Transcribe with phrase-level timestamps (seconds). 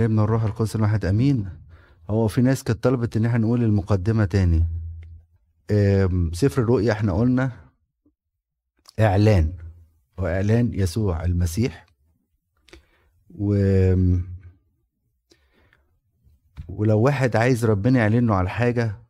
[0.00, 1.48] ابن الروح القدس الواحد؟ أمين.
[2.10, 4.64] هو في ناس كانت طلبت إن إحنا نقول المقدمة تاني.
[6.32, 7.52] سفر الرؤيا إحنا قلنا
[9.00, 9.52] إعلان
[10.18, 11.86] وإعلان يسوع المسيح.
[13.30, 13.54] و
[16.68, 19.02] ولو واحد عايز ربنا يعلن له على حاجة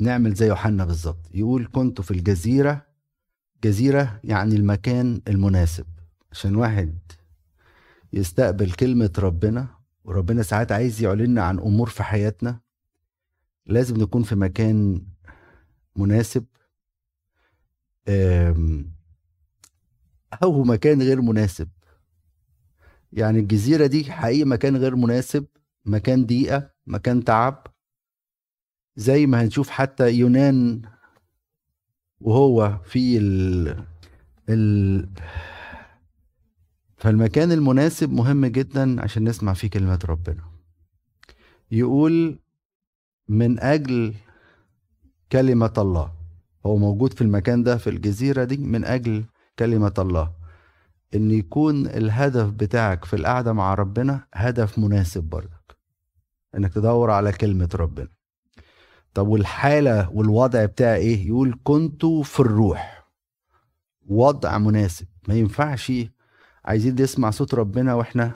[0.00, 1.30] نعمل زي يوحنا بالظبط.
[1.34, 2.86] يقول كنت في الجزيرة.
[3.64, 5.86] جزيرة يعني المكان المناسب
[6.32, 6.98] عشان واحد
[8.12, 9.81] يستقبل كلمة ربنا.
[10.04, 12.60] وربنا ساعات عايز يعلننا عن أمور في حياتنا
[13.66, 15.02] لازم نكون في مكان
[15.96, 16.44] مناسب
[20.42, 21.68] أو مكان غير مناسب.
[23.12, 25.46] يعني الجزيرة دي حقيقي مكان غير مناسب
[25.86, 27.66] مكان ضيقة مكان تعب
[28.96, 30.82] زي ما هنشوف حتى يونان
[32.20, 33.84] وهو في ال
[34.48, 35.08] ال
[37.02, 40.42] فالمكان المناسب مهم جدا عشان نسمع فيه كلمة ربنا.
[41.70, 42.38] يقول
[43.28, 44.14] من أجل
[45.32, 46.12] كلمة الله
[46.66, 49.24] هو موجود في المكان ده في الجزيرة دي من أجل
[49.58, 50.32] كلمة الله.
[51.14, 55.76] إن يكون الهدف بتاعك في القعدة مع ربنا هدف مناسب برضك.
[56.54, 58.08] إنك تدور على كلمة ربنا.
[59.14, 63.08] طب والحالة والوضع بتاعي إيه؟ يقول كنت في الروح.
[64.08, 65.06] وضع مناسب.
[65.28, 65.92] ما ينفعش
[66.64, 68.34] عايزين نسمع صوت ربنا وإحنا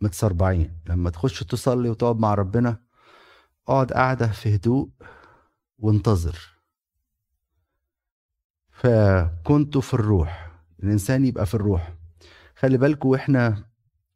[0.00, 0.78] متسربعين.
[0.88, 2.80] لما تخش تصلي وتقعد مع ربنا
[3.68, 4.88] اقعد قاعدة في هدوء
[5.78, 6.38] وانتظر.
[8.70, 10.50] فكنت في الروح.
[10.82, 11.94] الإنسان يبقى في الروح.
[12.56, 13.64] خلي بالكوا وإحنا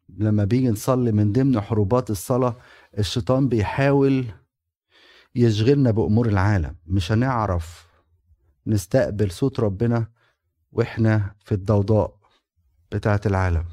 [0.09, 2.57] لما بيجي نصلي من ضمن حروبات الصلاة
[2.99, 4.27] الشيطان بيحاول
[5.35, 6.77] يشغلنا بأمور العالم.
[6.87, 7.87] مش هنعرف
[8.67, 10.07] نستقبل صوت ربنا
[10.73, 12.20] وإحنا في الضوضاء.
[12.93, 13.65] بتاعة العالم.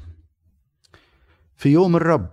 [1.56, 2.28] في يوم الرب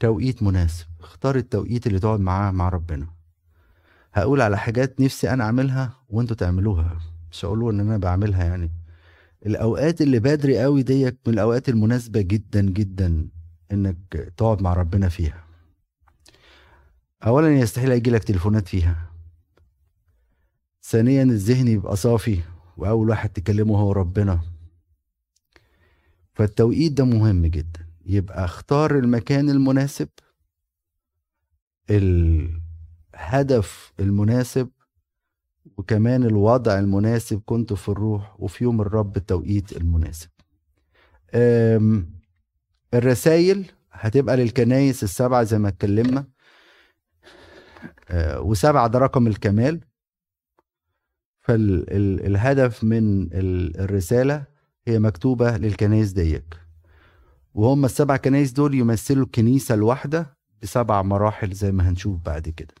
[0.00, 0.86] توقيت مناسب.
[1.00, 3.06] اختار التوقيت اللي تقعد معاه مع ربنا.
[4.14, 6.98] هقول على حاجات نفسي أنا أعملها وأنتوا تعملوها.
[7.30, 8.70] مش هقولوا إن أنا بعملها يعني.
[9.46, 13.28] الأوقات اللي بدري قوي ديت من الأوقات المناسبة جدا جدا
[13.72, 15.44] إنك تقعد مع ربنا فيها.
[17.26, 18.96] اولا يستحيل يجي لك تليفونات فيها.
[20.82, 22.40] ثانيا الذهن يبقى صافي
[22.76, 24.51] وأول واحد تكلمه هو ربنا.
[26.42, 27.86] فالتوقيت ده مهم جدا.
[28.06, 30.08] يبقى اختار المكان المناسب.
[31.90, 34.68] الهدف المناسب
[35.76, 40.28] وكمان الوضع المناسب كنت في الروح وفي يوم الرب التوقيت المناسب.
[42.94, 46.24] الرسائل هتبقى للكنايس السبعة زي ما اتكلمنا.
[48.08, 49.80] أه، وسبعة ده رقم الكمال.
[51.40, 54.51] فالهدف من ال- الرسالة
[54.86, 56.60] هي مكتوبة للكنايس ديك.
[57.54, 62.74] وهم السبع كنايس دول يمثلوا الكنيسة الواحدة بسبع مراحل زي ما هنشوف بعد كده.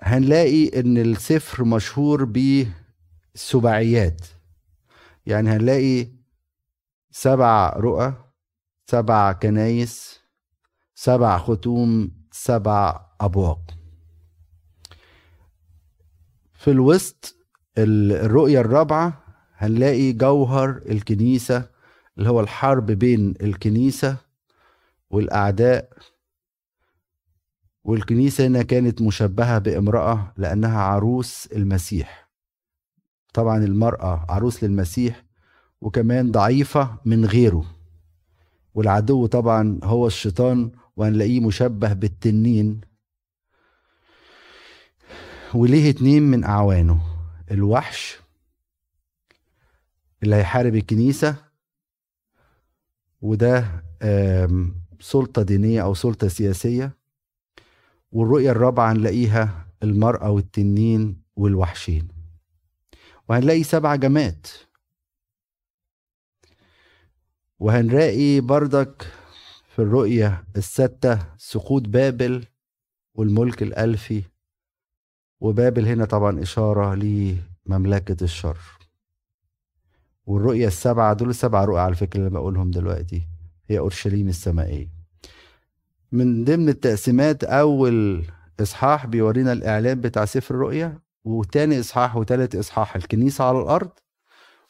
[0.00, 2.24] هنلاقي إن السفر مشهور
[3.34, 4.26] بالسباعيات
[5.26, 6.08] يعني هنلاقي
[7.10, 8.24] سبع رؤى
[8.90, 10.20] سبع كنايس
[10.94, 13.60] سبع ختوم سبع أبواق.
[16.54, 17.39] في الوسط ال-
[17.78, 19.22] الرؤية الرابعة
[19.56, 21.68] هنلاقي جوهر الكنيسة
[22.18, 24.16] اللي هو الحرب بين الكنيسة
[25.10, 25.90] والأعداء.
[27.84, 32.30] والكنيسة هنا كانت مشبهة بامرأة لأنها عروس المسيح.
[33.34, 35.24] طبعا المرأة عروس للمسيح
[35.80, 37.64] وكمان ضعيفة من غيره.
[38.74, 42.80] والعدو طبعا هو الشيطان وهنلاقيه مشبه بالتنين.
[45.54, 47.09] وليه اتنين من أعوانه؟
[47.50, 48.18] الوحش
[50.22, 51.36] اللي هيحارب الكنيسة
[53.20, 56.96] وده آم، سلطة دينية أو سلطة سياسية
[58.12, 62.08] والرؤية الرابعة هنلاقيها المرأة والتنين والوحشين.
[63.28, 64.46] وهنلاقي سبع جماد.
[67.58, 69.06] وهنلاقي بردك
[69.68, 72.44] في الرؤية الستة سقوط بابل
[73.14, 74.22] والملك الألفي
[75.40, 78.58] وبابل هنا طبعا إشارة لمملكة الشر.
[80.26, 83.28] والرؤية السبعة دول السبع رؤى على فكرة اللي بقولهم دلوقتي
[83.68, 84.88] هي أورشليم السمائية.
[86.12, 88.24] من ضمن التقسيمات أول
[88.60, 93.90] إصحاح بيورينا الإعلان بتاع سفر الرؤيا وتاني إصحاح وتالت إصحاح الكنيسة على الأرض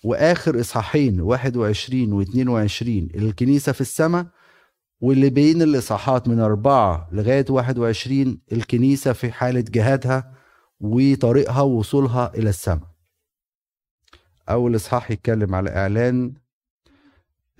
[0.04, 4.26] وآخر إصحاحين 21 و 22 الكنيسة في السماء
[5.00, 10.32] واللي بين الإصحاحات من أربعة لغاية 21 الكنيسة في حالة جهادها
[10.80, 12.90] وطريقها ووصولها إلى السماء.
[14.48, 16.32] أول إصحاح يتكلم على إعلان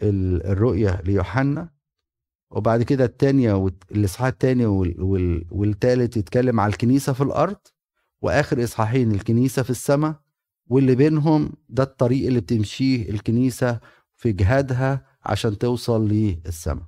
[0.02, 1.68] ال- الرؤية ليوحنا
[2.50, 4.66] وبعد كده التانية والاصحاح التاني
[5.50, 7.56] والتالت يتكلم على الكنيسة في الأرض
[8.22, 10.14] وآخر إصحاحين الكنيسة في السماء
[10.66, 13.80] واللي بينهم ده الطريق اللي بتمشيه الكنيسة
[14.16, 16.84] في جهادها عشان توصل للسماء.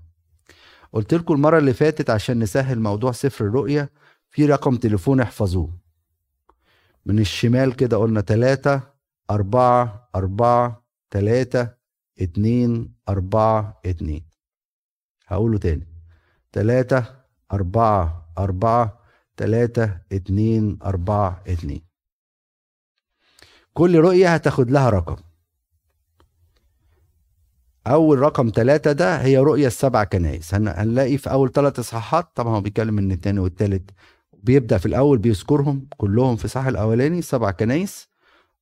[0.93, 3.90] قلت لكم المرة اللي فاتت عشان نسهل موضوع سفر الرؤية
[4.31, 5.81] في رقم تليفون احفظوه.
[7.06, 8.81] من الشمال كده قلنا تلاتة
[9.31, 11.69] أربعة أربعة تلاتة
[12.20, 14.25] اتنين أربعة اتنين.
[15.26, 15.87] هقوله تاني.
[16.52, 17.04] تلاتة
[17.52, 18.99] أربعة أربعة
[19.37, 21.82] تلاتة اتنين أربعة اتنين.
[23.75, 25.16] كل رؤية هتاخد لها رقم.
[27.87, 32.60] أول رقم ثلاثة ده هي رؤية السبع كنايس هنلاقي في أول ثلاث إصحاحات طبعا هو
[32.60, 33.90] بيتكلم إن الثاني والثالث
[34.42, 38.08] بيبدأ في الأول بيذكرهم كلهم في الإصحاح الأولاني سبع كنايس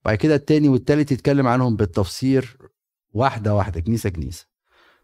[0.04, 2.58] بعد كده الثاني والثالث يتكلم عنهم بالتفسير
[3.12, 4.46] واحدة واحدة كنيسة كنيسة.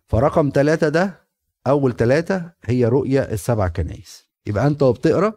[0.09, 1.27] فرقم ثلاثة ده
[1.67, 5.35] أول ثلاثة هي رؤية السبع كنايس يبقى أنت وبتقرأ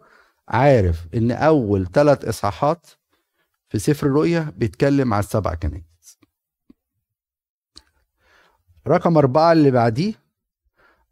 [0.48, 2.86] عارف إن أول ثلاث إصحاحات
[3.68, 6.18] في سفر الرؤيا بيتكلم على السبع كنائس.
[8.88, 10.14] رقم أربعة اللي بعديه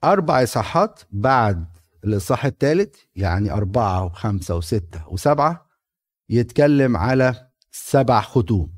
[0.04, 1.66] أربع إصحاحات بعد
[2.04, 5.66] الإصحاح الثالث يعني أربعة وخمسة وستة وسبعة
[6.28, 8.72] يتكلم على سبع ختوم.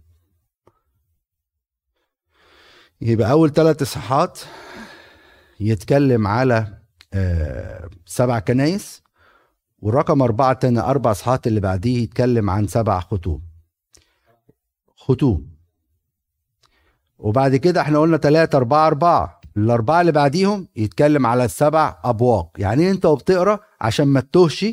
[3.00, 4.40] يبقى أول ثلاث إصحاحات
[5.60, 6.78] يتكلم على
[7.14, 9.02] آه، سبع كنايس
[9.78, 13.42] والرقم أربعة تاني أربع إصحاحات اللي بعديه يتكلم عن سبع ختوم.
[14.96, 15.50] ختوم.
[17.18, 19.39] وبعد كده إحنا قلنا تلاتة أربعة أربعة.
[19.56, 22.50] الأربعة اللي بعديهم يتكلم على السبع أبواق.
[22.58, 24.66] يعني أنت وبتقرأ عشان ما تتوهش؟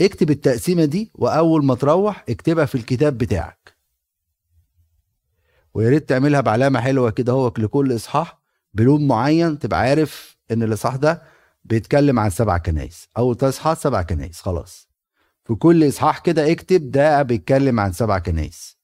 [0.00, 3.76] اكتب التقسيمة دي وأول ما تروح اكتبها في الكتاب بتاعك.
[5.74, 8.38] ويا ريت تعملها بعلامة حلوة كده هو لكل إصحاح
[8.74, 11.22] بلون معين تبقى عارف إن الإصحاح ده
[11.64, 14.88] بيتكلم عن سبع كنايس أول إصحاح سبع كنايس خلاص.
[15.44, 18.78] في كل إصحاح كده اكتب ده بيتكلم عن سبع كنايس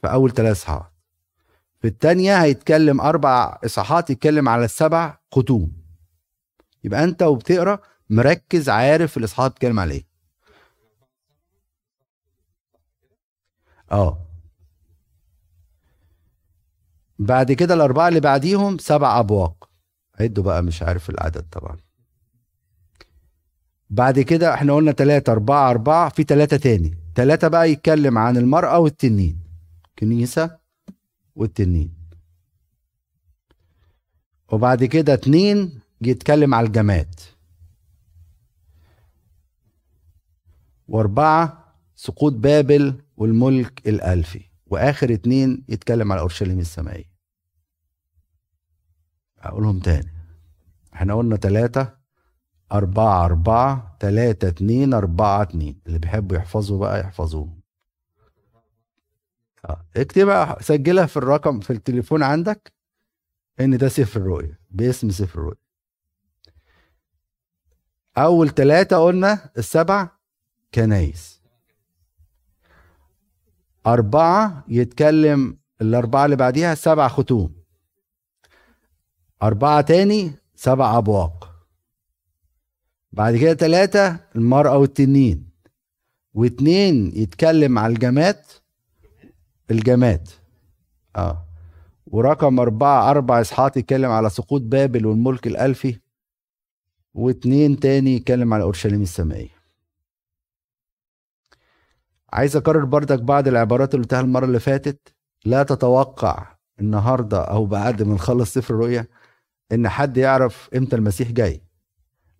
[0.00, 0.91] في أول ثلاث اصحاحات
[1.82, 5.72] في الثانية هيتكلم أربع إصحاحات يتكلم على السبع ختوم.
[6.84, 7.78] يبقى أنت وبتقرأ
[8.10, 10.06] مركز عارف الاصحاحات بتتكلم على إيه
[13.92, 14.26] آه.
[17.18, 19.68] بعد كده الأربعة اللي بعديهم سبع أبواق.
[20.20, 21.76] عدوا بقى مش عارف العدد طبعا.
[23.90, 26.98] بعد كده إحنا قلنا تلاتة أربعة أربعة في تلاتة تاني.
[27.14, 29.40] تلاتة بقى يتكلم عن المرأة والتنين.
[29.98, 30.61] كنيسة
[31.34, 31.94] والتنين.
[34.52, 37.14] وبعد كده اتنين يتكلم على الجماد.
[40.88, 44.44] واربعة سقوط بابل والملك الألفي.
[44.66, 47.12] وآخر اتنين يتكلم على أورشليم السمائية
[49.38, 50.12] أقولهم تاني.
[50.94, 51.88] إحنا قلنا تلاتة
[52.72, 55.80] أربعة أربعة تلاتة اتنين أربعة اتنين.
[55.86, 57.61] اللي بيحبوا يحفظوا بقى يحفظوهم.
[59.96, 62.72] اكتبها سجلها في الرقم في التليفون عندك
[63.60, 65.62] إن ده سفر الرؤيا باسم سفر الرؤيا
[68.18, 70.08] أول ثلاثة قلنا السبع
[70.74, 71.42] كنايس.
[73.86, 77.54] أربعة يتكلم الأربعة اللي بعديها سبع ختوم.
[79.42, 81.66] أربعة تاني سبع أبواق.
[83.12, 85.50] بعد كده ثلاثة المرأة والتنين.
[86.34, 88.42] واتنين يتكلم على الجماد
[89.72, 90.28] الجماد.
[91.16, 91.46] آه.
[92.06, 96.00] ورقم أربعة أربع إصحاحات يتكلم على سقوط بابل والملك الألفي
[97.14, 99.62] واتنين تاني يتكلم على أورشليم السمائية
[102.32, 105.14] عايز أكرر بردك بعض العبارات اللي قلتها المرة اللي فاتت.
[105.44, 109.06] لا تتوقع النهاردة أو بعد ما نخلص سفر الرؤيا
[109.72, 111.62] إن حد يعرف إمتى المسيح جاي.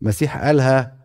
[0.02, 1.01] المسيح قالها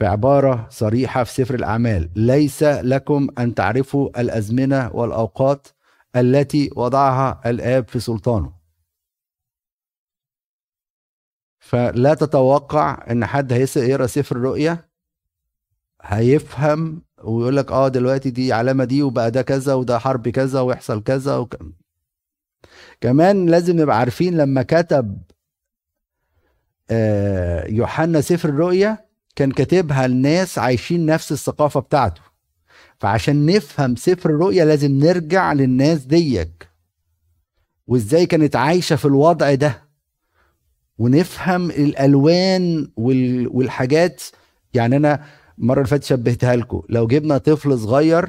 [0.00, 2.10] بعبارة صريحة في سفر الأعمال.
[2.16, 5.68] ليس لكم أن تعرفوا الأزمنة والأوقات
[6.16, 8.52] التي وضعها الآب في سلطانه.
[11.58, 14.88] فلا تتوقع إن حد هيقرا سفر الرؤيا
[16.02, 21.02] هيفهم ويقول لك آه دلوقتي دي علامة دي وبقى ده كذا وده حرب كذا ويحصل
[21.02, 21.56] كذا وك...
[23.00, 25.22] كمان لازم نبقى عارفين لما كتب
[26.90, 29.09] آه، يوحنا سفر الرؤيا
[29.40, 32.20] كان كاتبها لناس عايشين نفس الثقافة بتاعته.
[32.98, 36.68] فعشان نفهم سفر الرؤيا لازم نرجع للناس ديك.
[37.86, 39.82] وازاي كانت عايشة في الوضع ده.
[40.98, 44.22] ونفهم الألوان والحاجات.
[44.74, 45.24] يعني أنا
[45.58, 46.82] المرة اللي فاتت شبهتها لكم.
[46.88, 48.28] لو جبنا طفل صغير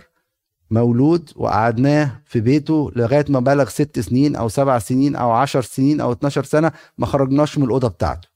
[0.71, 6.01] مولود وقعدناه في بيته لغاية ما بلغ ست سنين أو سبع سنين أو عشر سنين
[6.01, 8.30] أو 12 سنة ما خرجناش من الأوضة بتاعته.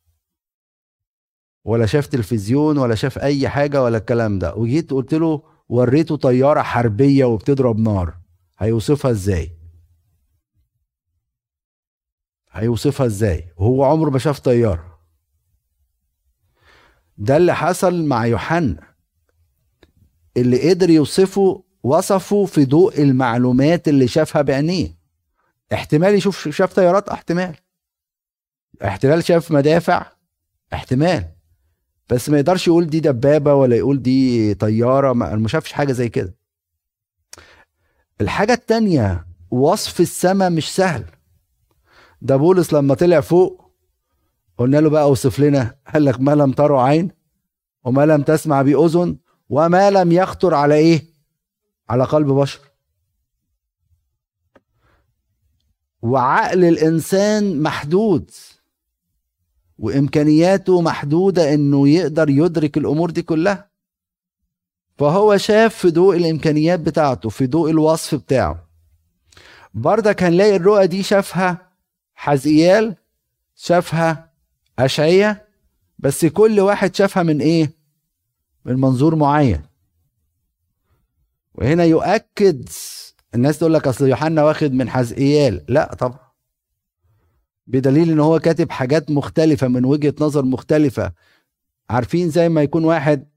[1.66, 4.56] ولا شاف تلفزيون ولا شاف أي حاجة ولا الكلام ده.
[4.56, 8.18] وجيت قلت له وريته طيارة حربية وبتضرب نار.
[8.60, 9.52] هيوصفها إزاي؟
[12.52, 15.00] هيوصفها إزاي؟ وهو عمره ما شاف طيارة.
[17.18, 18.96] ده اللي حصل مع يوحنا.
[20.38, 24.98] اللي قدر يوصفه وصفه في ضوء المعلومات اللي شافها بعينيه.
[25.74, 27.56] احتمال يشوف شاف طيارات؟ احتمال.
[28.86, 30.12] احتمال شاف مدافع؟
[30.74, 31.35] احتمال.
[32.10, 36.36] بس ما يقدرش يقول دي دبابة ولا يقول دي طيارة ما شافش حاجة زي كده.
[38.22, 41.06] الحاجة التانية وصف السماء مش سهل.
[42.22, 43.72] ده بولس لما طلع فوق
[44.58, 47.12] قلنا له بقى اوصف لنا قال لك ما لم تروا عين
[47.84, 49.18] وما لم تسمع بأذن
[49.50, 51.06] وما لم يخطر على إيه؟
[51.90, 52.60] على قلب بشر.
[56.02, 58.32] وعقل الإنسان محدود.
[59.78, 63.70] وإمكانياته محدودة إنه يقدر يدرك الأمور دي كلها.
[64.98, 68.68] فهو شاف في ضوء الإمكانيات بتاعته في ضوء الوصف بتاعه.
[69.74, 71.72] بردك هنلاقي الرؤى دي شافها
[72.16, 72.96] حزقيال
[73.56, 74.34] شافها
[74.80, 75.48] أشعية
[76.00, 77.72] بس كل واحد شافها من إيه؟
[78.66, 79.62] من منظور معين.
[81.56, 82.70] وهنا يؤكد
[83.36, 85.66] الناس تقول لك أصل يوحنا واخد من حزقيال.
[85.68, 86.25] لا طبعا.
[87.68, 91.12] بدليل إن هو كاتب حاجات مختلفة من وجهة نظر مختلفة.
[91.90, 93.28] عارفين زي ما يكون واحد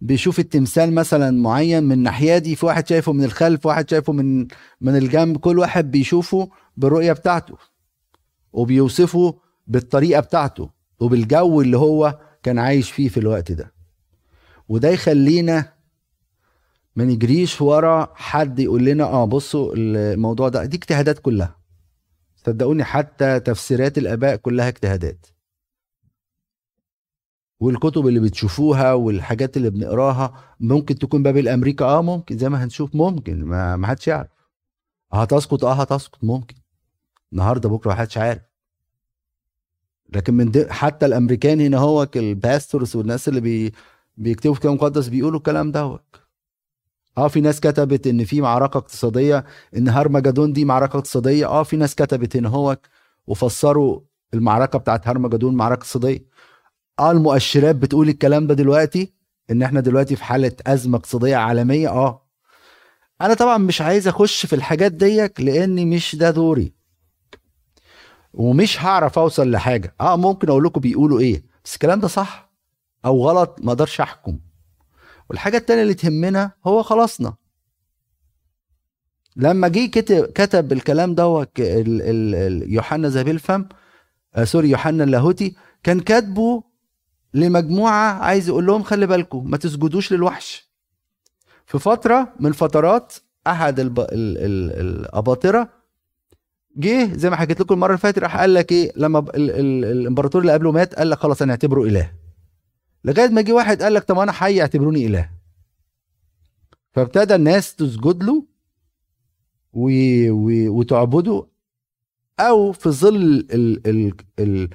[0.00, 4.46] بيشوف التمثال مثلا معين من ناحيه دي في واحد شايفه من الخلف واحد شايفه من
[4.80, 7.56] من الجنب كل واحد بيشوفه بالرؤية بتاعته
[8.52, 10.70] وبيوصفه بالطريقة بتاعته
[11.00, 13.72] وبالجو اللي هو كان عايش فيه في الوقت ده.
[14.68, 15.72] وده يخلينا
[16.96, 20.64] ما نجريش ورا حد يقول لنا آه بصوا الموضوع ده.
[20.64, 21.57] دي اجتهادات كلها.
[22.48, 25.26] صدقوني حتى تفسيرات الآباء كلها اجتهادات.
[27.60, 32.38] والكتب اللي بتشوفوها والحاجات اللي بنقراها ممكن تكون بابل أمريكا آه ممكن.
[32.38, 33.44] زي ما هنشوف ممكن.
[33.44, 34.28] ما, ما حدش يعرف.
[35.12, 36.24] هتسقط؟ آه هتسقط.
[36.24, 36.56] ممكن.
[37.32, 38.42] النهارده بكرة ما حدش عارف.
[40.14, 43.72] لكن من حتى الأمريكان هنا هو ال pastors والناس اللي بي
[44.16, 46.27] بيكتبوا في الكتاب المقدس بيقولوا الكلام دوت.
[47.18, 49.44] آه في ناس كتبت إن في معركة اقتصادية
[49.76, 51.46] إن هرمجدون دي معركة اقتصادية.
[51.46, 52.78] آه في ناس كتبت هنا هو
[53.26, 54.00] وفسروا
[54.34, 56.24] المعركة بتاعت هرمجدون معركة اقتصادية.
[56.98, 59.14] آه المؤشرات بتقول الكلام ده دلوقتي
[59.50, 61.88] إن إحنا دلوقتي في حالة أزمة اقتصادية عالمية.
[61.88, 62.26] آه.
[63.20, 66.72] أنا طبعا مش عايز أخش في الحاجات ديك لأني مش ده دوري.
[68.32, 69.94] ومش هعرف أوصل لحاجة.
[70.00, 72.50] آه ممكن أقول لكم بيقولوا إيه بس الكلام ده صح
[73.04, 74.38] أو غلط ما أقدرش أحكم.
[75.30, 77.34] والحاجة التانية اللي تهمنا هو خلاصنا.
[79.36, 81.58] لما جه كتب كتب الكلام دوت
[82.68, 83.64] يوحنا ذهبي الفم
[84.34, 86.62] آه سوري يوحنا اللاهوتي كان كاتبه
[87.34, 90.68] لمجموعة عايز يقول لهم خلي بالكم ما تسجدوش للوحش.
[91.66, 93.12] في فترة من فترات
[93.46, 94.00] أحد الب...
[94.00, 94.08] ال...
[94.12, 94.80] ال...
[94.80, 95.68] الأباطرة
[96.76, 99.50] جه زي ما حكيت لكم المرة اللي فاتت راح قال لك إيه لما ال...
[99.50, 99.84] ال...
[99.84, 102.12] الإمبراطور اللي قبله مات قال لك خلاص أنا أعتبره إله.
[103.04, 105.30] لغاية ما جه واحد قال لك طب أنا حي اعتبروني إله.
[106.92, 108.44] فابتدى الناس تسجد له
[109.72, 109.90] و...
[110.30, 110.78] و...
[110.78, 111.46] وتعبده
[112.40, 113.86] أو في ظل ال...
[113.86, 114.14] ال...
[114.38, 114.68] ال...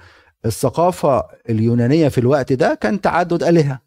[0.46, 3.80] الثقافة اليونانية في الوقت ده كان تعدد آلهة.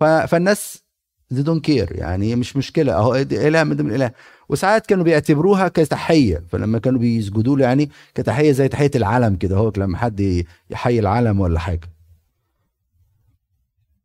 [0.00, 0.82] فالناس
[1.30, 2.92] دي دون كير يعني مش مشكلة.
[2.92, 4.10] أهو إله من ضمن الإله.
[4.48, 6.44] وساعات كانوا بيعتبروها كتحية.
[6.48, 9.56] فلما كانوا بيسجدوا له يعني كتحية زي تحية العلم كده.
[9.56, 11.90] هو لما حد يحيي العلم ولا حاجة.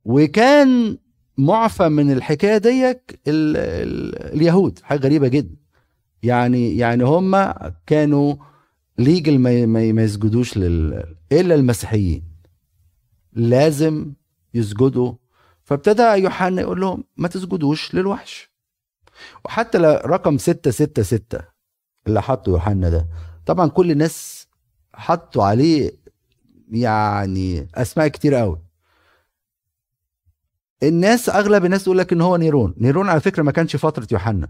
[0.06, 0.98] وكان
[1.38, 5.56] معفى من الحكاية ديك ال ال اليهود حاجة غريبة جدا.
[6.24, 7.54] يعني يعني هم
[7.88, 8.36] كانوا
[8.98, 12.24] ليجل ما, ما يسجدوش لل إلا المسيحيين.
[13.34, 14.14] لازم
[14.54, 15.14] يسجدوا.
[15.64, 18.52] فابتدى يوحنا يقول لهم ما تسجدوش للوحش.
[19.46, 21.42] وحتى رقم 666
[22.08, 23.08] اللي حطه يوحنا ده.
[23.46, 24.48] طبعا كل الناس
[24.94, 25.92] حطوا عليه
[26.72, 28.63] يعني أسماء كتير قوي.
[30.84, 32.74] الناس أغلب الناس تقول لك إن هو نيرون.
[32.78, 34.50] نيرون على فكرة ما كانش فترة يوحنا.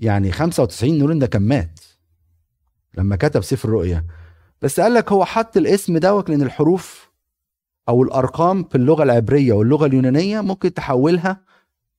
[0.00, 1.80] يعني 95 نيرون ده كان مات
[2.94, 4.04] لما كتب سفر الرؤيا.
[4.62, 7.10] بس قال لك هو حط الاسم دوت لأن الحروف
[7.88, 11.40] أو الأرقام في اللغة العبرية واللغة اليونانية ممكن تحولها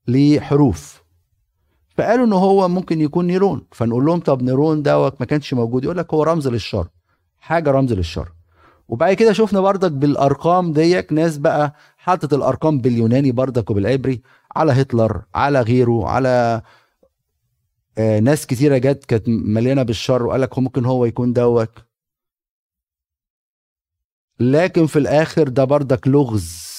[0.08, 1.04] لحروف.
[1.98, 3.66] فقالوا إن هو ممكن يكون نيرون.
[3.72, 5.84] فنقول لهم طب نيرون دوت ما كانش موجود.
[5.84, 6.88] يقول لك هو رمز للشر.
[7.38, 8.30] حاجة رمز للشر.
[8.89, 11.13] وبعد كده شفنا بردك بالأرقام ديك.
[11.13, 14.22] ناس بقى حاطط الأرقام باليوناني بردك وبالعبري
[14.55, 16.62] على هتلر على غيره على
[17.98, 21.72] آه ناس كتيرة جت كانت مليانة بالشر وقال لك ممكن هو يكون دوت
[24.39, 26.69] لكن في الآخر ده بردك لغز.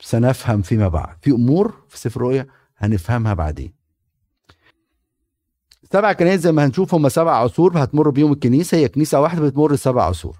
[0.00, 1.16] سنفهم فيما بعد.
[1.22, 3.73] في أمور في سفر الرؤيا هنفهمها بعدين.
[5.94, 9.76] سبع كنائس زي ما هنشوف هم سبع عصور هتمر بيهم الكنيسة هي كنيسة واحدة بتمر
[9.76, 10.38] سبع عصور.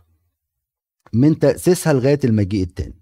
[1.13, 3.01] من تأسيسها لغاية المجيء الثاني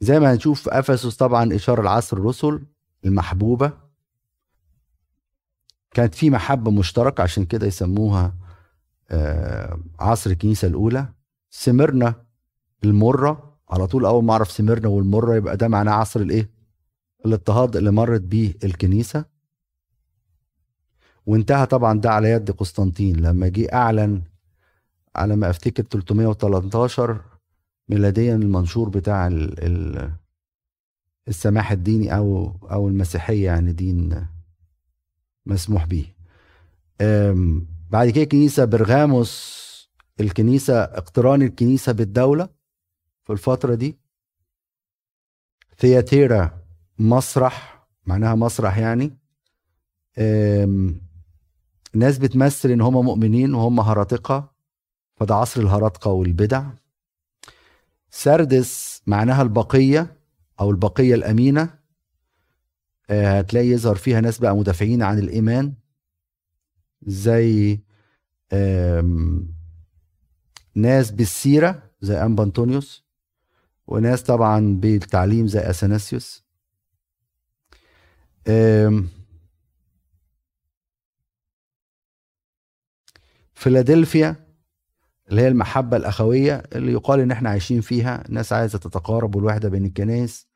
[0.00, 2.66] زي ما هنشوف في أفسس طبعا إشارة العصر الرسل
[3.04, 3.72] المحبوبة.
[5.90, 8.34] كانت في محبة مشتركة عشان كده يسموها
[9.10, 11.08] آه، عصر الكنيسة الأولى.
[11.50, 12.14] سمرنا
[12.84, 16.50] المرة على طول أول ما أعرف سمرنا والمرة يبقى ده معناه عصر الإيه؟
[17.26, 19.35] الاضطهاد اللي مرت بيه الكنيسة.
[21.26, 23.16] وانتهى طبعا ده على يد قسطنطين.
[23.16, 24.22] لما جه أعلن
[25.16, 27.20] على ما أفتكر 313
[27.88, 29.30] ميلاديا المنشور بتاع
[31.28, 34.26] السماح الديني أو أو المسيحية يعني دين
[35.46, 36.06] مسموح به.
[37.90, 39.66] بعد كده كنيسة برغاموس
[40.20, 42.48] الكنيسة اقتران الكنيسة بالدولة
[43.24, 43.98] في الفترة دي.
[45.78, 46.62] ثياتيرا
[46.98, 49.16] مسرح معناها مسرح يعني.
[51.94, 54.50] ناس بتمثل إن هم مؤمنين وهم هرطقه
[55.16, 56.64] فده عصر الهرطقه والبدع.
[58.10, 60.16] سردس معناها البقية
[60.60, 61.78] أو البقية الأمينة.
[63.10, 65.74] آه، هتلاقي يظهر فيها ناس بقى مدافعين عن الإيمان
[67.02, 67.80] زي
[70.74, 73.04] ناس بالسيرة زي انبا انطونيوس
[73.86, 76.44] وناس طبعا بالتعليم زي اثناسيوس
[83.56, 84.36] فيلادلفيا
[85.30, 89.84] اللي هي المحبة الأخوية اللي يقال إن إحنا عايشين فيها الناس عايزة تتقارب والوحدة بين
[89.84, 90.46] الكنائس.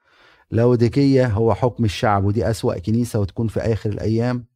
[0.50, 4.46] لاوديكية هو حكم الشعب ودي أسوأ كنيسة وتكون في آخر الأيام.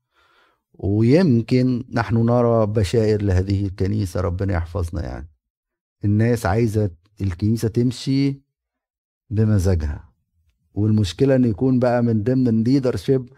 [0.74, 5.28] ويمكن نحن نرى بشائر لهذه الكنيسة ربنا يحفظنا يعني.
[6.04, 8.42] الناس عايزة الكنيسة تمشي
[9.30, 10.12] بمزاجها.
[10.74, 13.29] والمشكلة إن يكون بقى من ضمن ال leadership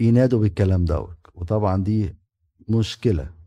[0.00, 1.18] ينادوا بالكلام دوت.
[1.34, 2.16] وطبعا دي
[2.68, 3.43] مشكلة.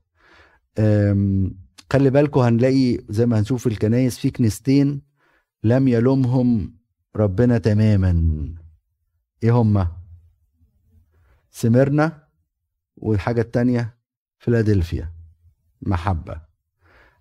[1.94, 5.02] خلي بالكم هنلاقي زي ما هنشوف في الكنايس في كنيستين
[5.64, 6.78] لم يلومهم
[7.16, 8.54] ربنا تماما.
[9.44, 9.92] إيه هما
[11.52, 12.28] سمرنا
[12.98, 13.98] والحاجة التانية
[14.40, 15.14] فيلادلفيا.
[15.82, 16.42] محبة.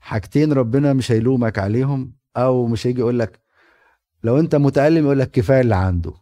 [0.00, 3.40] حاجتين ربنا مش هيلومك عليهم أو مش هيجي يقول لك
[4.24, 6.14] لو أنت متألم يقول لك كفاية اللي عنده.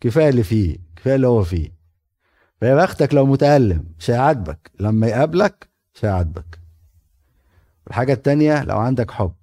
[0.00, 1.81] كفاية اللي فيه كفاية اللي هو فيه.
[2.62, 4.70] فيا بختك لو متألم مش هيعاتبك.
[4.80, 6.60] لما يقابلك مش هيعاتبك.
[7.86, 9.34] الحاجة التانية لو عندك حب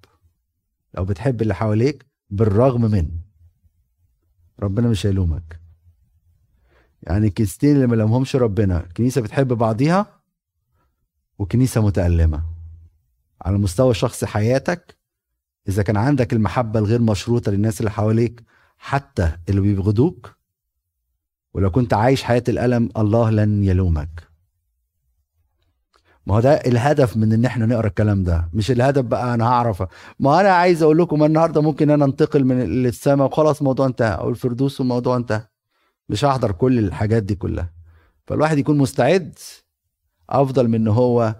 [0.94, 3.10] لو بتحب اللي حواليك بالرغم من.
[4.60, 5.60] ربنا مش هيلومك.
[7.02, 10.06] يعني الكنيستين اللي ما ربنا كنيسة بتحب بعضيها
[11.38, 12.44] وكنيسة متألمة.
[13.42, 14.96] على مستوى شخص حياتك
[15.68, 18.44] إذا كان عندك المحبة الغير مشروطة للناس اللي حواليك
[18.78, 20.39] حتى اللي بيبغضوك
[21.54, 24.30] ولو كنت عايش حياة الألم الله لن يلومك.
[26.26, 29.82] ما هو ده الهدف من إن إحنا نقرأ الكلام ده مش الهدف بقى أنا هعرف.
[30.20, 34.28] ما أنا عايز أقول لكم النهارده ممكن أنا أنتقل من للسماء وخلاص الموضوع انتهى أو
[34.30, 35.42] الفردوس والموضوع انتهى.
[36.08, 37.72] مش هحضر كل الحاجات دي كلها.
[38.26, 39.38] فالواحد يكون مستعد
[40.30, 41.36] أفضل من إن هو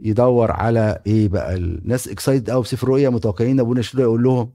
[0.00, 4.52] يدور على إيه بقى الناس اكسايد قوي بسفر رؤيا متوقعين ابونا شنو يقول لهم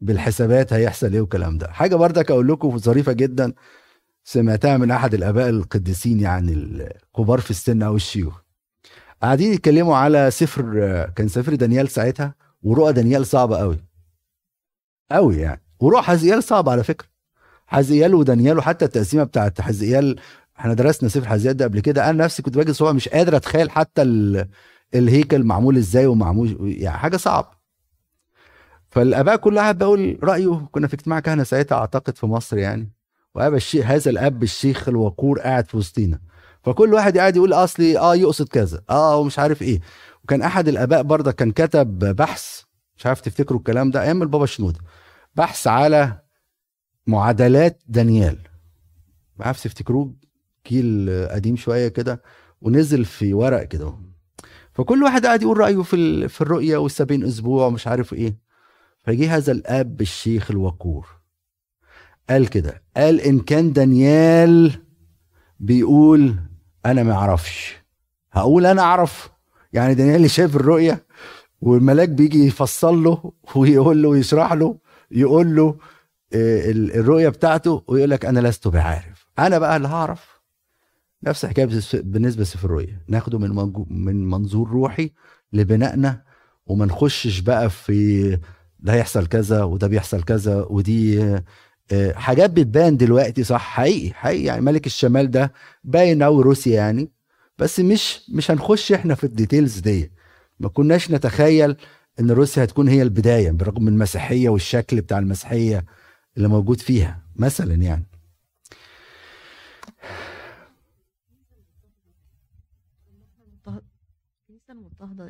[0.00, 1.68] بالحسابات هيحصل إيه والكلام ده.
[1.72, 3.52] حاجة بردك أقول لكم ظريفة جدا
[4.28, 8.40] سمعتها من أحد الآباء القديسين يعني الكبار في السن أو الشيوخ.
[9.22, 10.62] قاعدين يتكلموا على سفر
[11.16, 13.78] كان سفر دانيال ساعتها ورؤى دانيال صعبة قوي
[15.12, 15.62] قوي يعني.
[15.80, 17.06] ورؤى حزيال صعبة على فكرة.
[17.66, 20.20] حزيال ودانيال وحتى التقسيمة بتاعت حزيال
[20.58, 22.10] إحنا درسنا سفر حزيال ده قبل كده.
[22.10, 24.02] أنا نفسي كنت باجي صعب مش قادر أتخيل حتى
[24.94, 27.54] الهيكل معمول إزاي ومعمول يعني حاجة صعب
[28.90, 30.68] فالآباء كل واحد بقول رأيه.
[30.72, 32.95] كنا في اجتماع كهنة ساعتها أعتقد في مصر يعني.
[33.36, 36.20] وابا الشيخ هذا الأب الشيخ الوقور قاعد في وسطينا.
[36.62, 39.80] فكل واحد قاعد يقول أصلي آه يقصد كذا آه ومش عارف إيه.
[40.24, 42.62] وكان أحد الأباء برضه كان كتب بحث
[42.96, 44.78] مش عارف تفتكروا الكلام ده أيام البابا شنودة.
[45.34, 46.20] بحث على
[47.06, 48.38] معادلات دانيال.
[49.40, 50.14] عارف تفتكروه؟
[50.68, 52.22] جيل قديم شوية كده
[52.60, 53.94] ونزل في ورق كده
[54.72, 58.38] فكل واحد قاعد يقول رأيه في في الرؤية والسبعين أسبوع ومش عارف إيه.
[59.04, 61.25] فجي هذا الأب الشيخ الوقور.
[62.30, 62.82] قال كده.
[62.96, 64.72] قال إن كان دانيال
[65.60, 66.34] بيقول
[66.86, 67.76] أنا ما أعرفش.
[68.32, 69.30] هقول أنا أعرف.
[69.72, 71.06] يعني دانيال اللي شايف الرؤية
[71.60, 74.78] والملاك بيجي يفصل له ويقول له ويشرح له
[75.10, 75.76] يقول له
[76.32, 79.26] آه، الرؤية بتاعته ويقول لك أنا لست بعارف.
[79.38, 80.40] أنا بقى اللي هعرف.
[81.22, 83.02] نفس الحكاية بالنسبة لسفر الرؤية.
[83.08, 85.10] ناخده من من منظور روحي
[85.52, 86.22] لبنائنا
[86.66, 88.30] وما نخشش بقى في
[88.80, 91.36] ده هيحصل كذا وده بيحصل كذا ودي
[92.14, 94.44] حاجات بتبان دلوقتي صح؟ حقيقي حقيقي.
[94.44, 95.52] يعني ملك الشمال ده
[95.84, 97.10] باين قوي روسيا يعني.
[97.58, 100.12] بس مش مش هنخش إحنا في الديتيلز دي.
[100.60, 101.76] ما كناش نتخيل
[102.20, 105.84] إن روسيا هتكون هي البداية برغم المسيحية والشكل بتاع المسيحية
[106.36, 108.06] اللي موجود فيها مثلا يعني.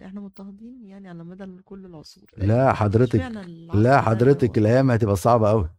[0.05, 2.25] إحنا مضطهدين يعني على مدى كل العصور.
[2.37, 3.21] لا حضرتك
[3.75, 5.71] لا حضرتك الأيام هتبقى صعبة قوي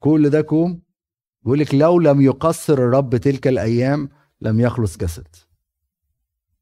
[0.00, 0.82] كل ده كوم؟
[1.42, 4.08] بيقول لك لو لم يقصر الرب تلك الأيام
[4.40, 5.26] لم يخلص جسد.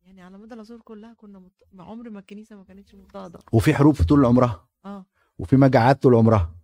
[0.03, 1.53] يعني على مدى العصور كلها كنا مت...
[1.79, 4.68] عمر ما الكنيسة ما كانتش مضطهده وفي حروب في طول عمرها.
[4.85, 5.07] آه.
[5.38, 6.55] وفي مجاعات طول عمرها.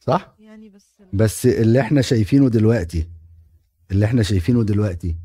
[0.00, 3.08] صح؟ يعني بس بس اللي إحنا شايفينه دلوقتي
[3.90, 5.16] اللي إحنا شايفينه دلوقتي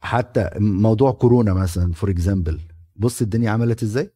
[0.00, 2.60] حتى موضوع كورونا مثلا for example
[2.96, 4.10] بص الدنيا عملت إزاي؟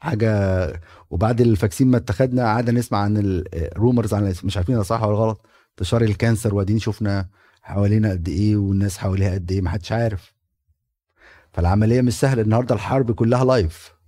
[0.00, 0.72] حاجة.
[1.10, 3.16] وبعد ال vaccine ما اتخذنا قعدنا نسمع عن
[3.54, 5.46] ال rumors عن مش عارفين صح ولا غلط.
[5.70, 7.28] انتشار ال cancer وبعدين شفنا
[7.62, 10.34] حوالينا قد إيه والناس حواليها قد إيه ما حدش عارف.
[11.52, 12.42] فالعملية مش سهلة.
[12.42, 13.98] النهارده الحرب كلها لايف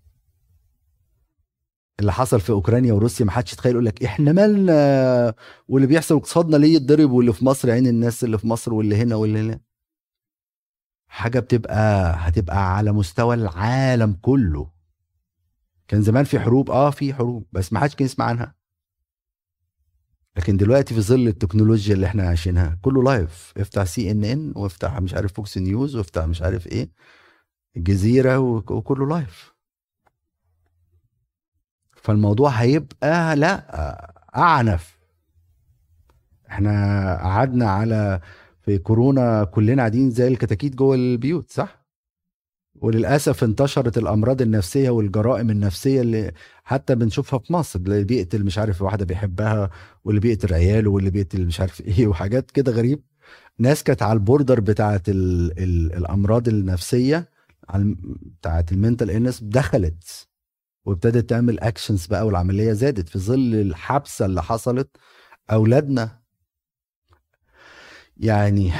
[2.00, 5.34] اللي حصل في أوكرانيا وروسيا ما حدش يتخيل يقول لك إحنا مالنا؟
[5.68, 9.14] واللي بيحصل اقتصادنا ليه يتضرب؟ واللي في مصر عين الناس اللي في مصر واللي هنا
[9.14, 9.60] واللي هنا.
[11.08, 14.70] حاجة بتبقى هتبقى على مستوى العالم كله.
[15.90, 18.54] كان زمان في حروب آه في حروب بس ما حدش كان يسمع عنها.
[20.36, 25.32] لكن دلوقتي في ظل التكنولوجيا اللي إحنا عايشينها كله live افتح CNN وافتح مش عارف
[25.32, 26.90] Fox News وافتح مش عارف إيه.
[27.76, 29.54] الجزيرة وكله live
[31.96, 33.56] فالموضوع هيبقى لا
[34.36, 34.98] أعنف.
[36.50, 36.70] إحنا
[37.16, 38.20] قعدنا على
[38.60, 41.79] في كورونا كلنا قاعدين زي الكتاكيت جوه البيوت صح؟
[42.80, 46.32] وللأسف انتشرت الأمراض النفسية والجرائم النفسية اللي
[46.64, 49.70] حتى بنشوفها في مصر اللي بيقتل مش عارف واحدة بيحبها
[50.04, 53.02] واللي بيقتل عياله واللي بيقتل مش عارف إيه وحاجات كده غريب.
[53.58, 57.30] ناس كانت على ال border بتاعه ال ال الأمراض النفسية
[58.40, 60.28] بتاعه ال mental illness دخلت
[60.86, 64.90] وابتدت تعمل actions بقى والعملية زادت في ظل الحبسة اللي حصلت
[65.52, 66.20] أولادنا.
[68.16, 68.72] يعني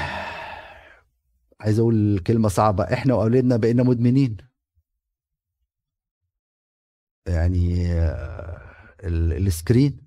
[1.61, 2.83] عايز أقول كلمة صعبة.
[2.83, 4.37] إحنا وأولادنا بقينا مدمنين.
[7.27, 7.87] يعني
[9.03, 9.97] السكرين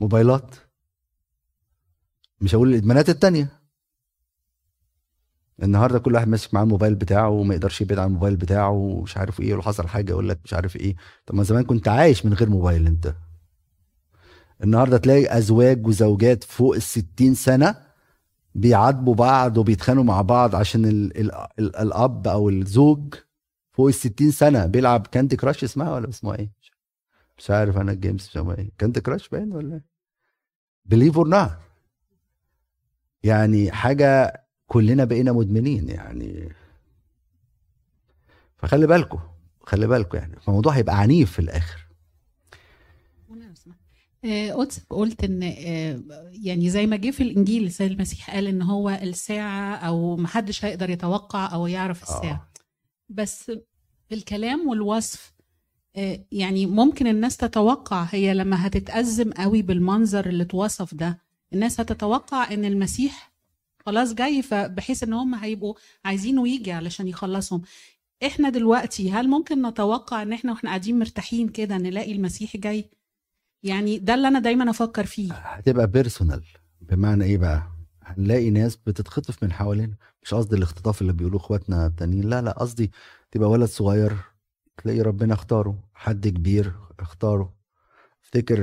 [0.00, 0.54] موبايلات.
[2.40, 3.62] مش هقول الإدمانات التانية.
[5.62, 9.40] النهارده كل واحد ماسك معاه الموبايل بتاعه وما يقدرش يبعد عن الموبايل بتاعه ومش عارف
[9.40, 10.96] إيه ولو حصل حاجة يقول لك مش عارف إيه.
[11.26, 13.14] طب ما زمان كنت عايش من غير موبايل أنت.
[14.64, 17.81] النهارده تلاقي أزواج وزوجات فوق ال سنة
[18.54, 23.14] بيعاتبوا بعض وبيتخانقوا مع بعض عشان ال ال ال الأب أو الزوج
[23.72, 26.52] فوق ال 60 سنة بيلعب Candy Crush اسمها ولا اسمها إيه؟
[27.38, 29.84] مش عارف أنا ال games اسمها إيه؟ Candy Crush باين ولا إيه؟
[30.84, 31.50] believe or
[33.22, 36.48] يعني حاجة كلنا بقينا مدمنين يعني
[38.56, 39.18] فخلي بالكم
[39.60, 41.81] خلي بالكم يعني الموضوع هيبقى عنيف في الآخر
[44.24, 48.62] قدس آه، قلت إن آه، يعني زي ما جه في الإنجيل السيد المسيح قال إن
[48.62, 52.32] هو الساعة أو محدش هيقدر يتوقع أو يعرف الساعة.
[52.32, 52.48] آه.
[53.08, 53.52] بس
[54.12, 55.32] الكلام والوصف
[55.96, 61.18] آه، يعني ممكن الناس تتوقع هي لما هتتأزم قوي بالمنظر اللي اتوصف ده
[61.52, 63.32] الناس هتتوقع إن المسيح
[63.86, 67.62] خلاص جاي فبحيث إن هم هيبقوا عايزينه يجي علشان يخلصهم.
[68.26, 72.90] إحنا دلوقتي هل ممكن نتوقع إن إحنا وإحنا قاعدين مرتاحين كده نلاقي المسيح جاي؟
[73.62, 75.32] يعني ده اللي أنا دايما أفكر فيه.
[75.32, 76.44] هتبقى بيرسونال
[76.80, 77.62] بمعنى إيه بقى؟
[78.02, 79.96] هنلاقي ناس بتتخطف من حوالينا.
[80.22, 82.24] مش قصدي الاختطاف اللي بيقولوه إخواتنا التانيين.
[82.30, 82.92] لا لا قصدي
[83.30, 84.16] تبقى ولد صغير
[84.76, 85.84] تلاقي ربنا اختاره.
[85.94, 87.54] حد كبير اختاره.
[88.24, 88.60] افتكر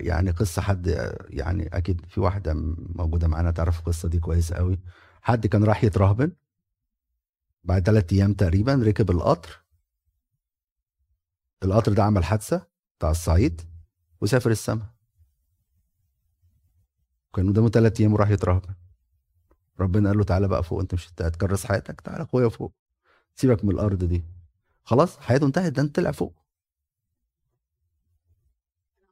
[0.00, 2.54] يعني قصة حد يعني أكيد في واحدة
[2.94, 4.78] موجودة معانا تعرف القصة دي كويس قوي.
[5.22, 6.32] حد كان راح يترهبن.
[7.64, 9.62] بعد ثلاث أيام تقريبا ركب القطر.
[11.62, 12.66] القطر ده عمل حادثة
[12.98, 13.60] بتاع الصعيد.
[14.20, 14.86] وسافر السماء
[17.34, 18.64] كان قدامه ثلاث أيام وراح يترهب.
[19.80, 22.72] ربنا قال له تعالى بقى فوق أنت مش هتكرس حياتك تعالى أخويا فوق.
[23.34, 24.24] سيبك من الأرض دي.
[24.84, 26.34] خلاص حياته انتهت ده انت طلع فوق.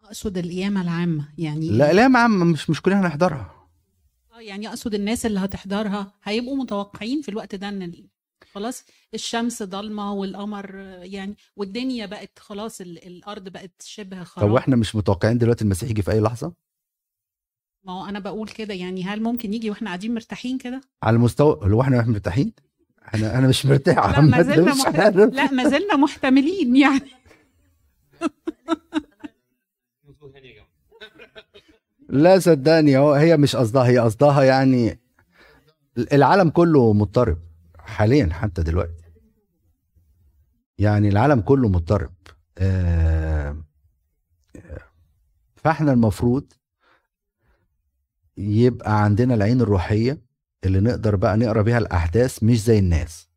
[0.05, 3.69] أقصد القيامة العامة يعني لا القيامة عامة مش مش كلنا هنحضرها.
[4.33, 7.83] آه يعني أقصد الناس اللي هتحضرها هيبقوا متوقعين في الوقت ده إن
[8.57, 14.97] خلاص الشمس ضلمة والقمر يعني والدنيا بقت خلاص الأرض بقت شبه خراب طب وإحنا مش
[14.97, 16.53] متوقعين دلوقتي المسيح يجي في أي لحظة؟
[17.85, 21.61] ما هو أنا بقول كده يعني هل ممكن يجي وإحنا قاعدين مرتاحين كده؟ على المستوى
[21.63, 22.53] هو إحنا مرتاحين؟
[23.15, 24.97] أنا أنا مش مرتاح لا ما زلنا مش محت...
[24.97, 25.17] عارف.
[25.17, 27.11] لا ما زلنا محتملين يعني.
[32.09, 35.01] لا صدقني هو هي مش قصدها هي قصدها يعني
[36.13, 37.46] العالم كله مضطرب.
[37.87, 39.05] حاليا حتى دلوقتي.
[40.79, 42.13] يعني العالم كله مضطرب.
[42.59, 43.57] آه،
[44.57, 44.81] آه،
[45.57, 46.53] فاحنا المفروض
[48.37, 50.23] يبقى عندنا العين الروحية
[50.65, 53.29] اللي نقدر بقى نقرأ بيها الأحداث مش زي الناس.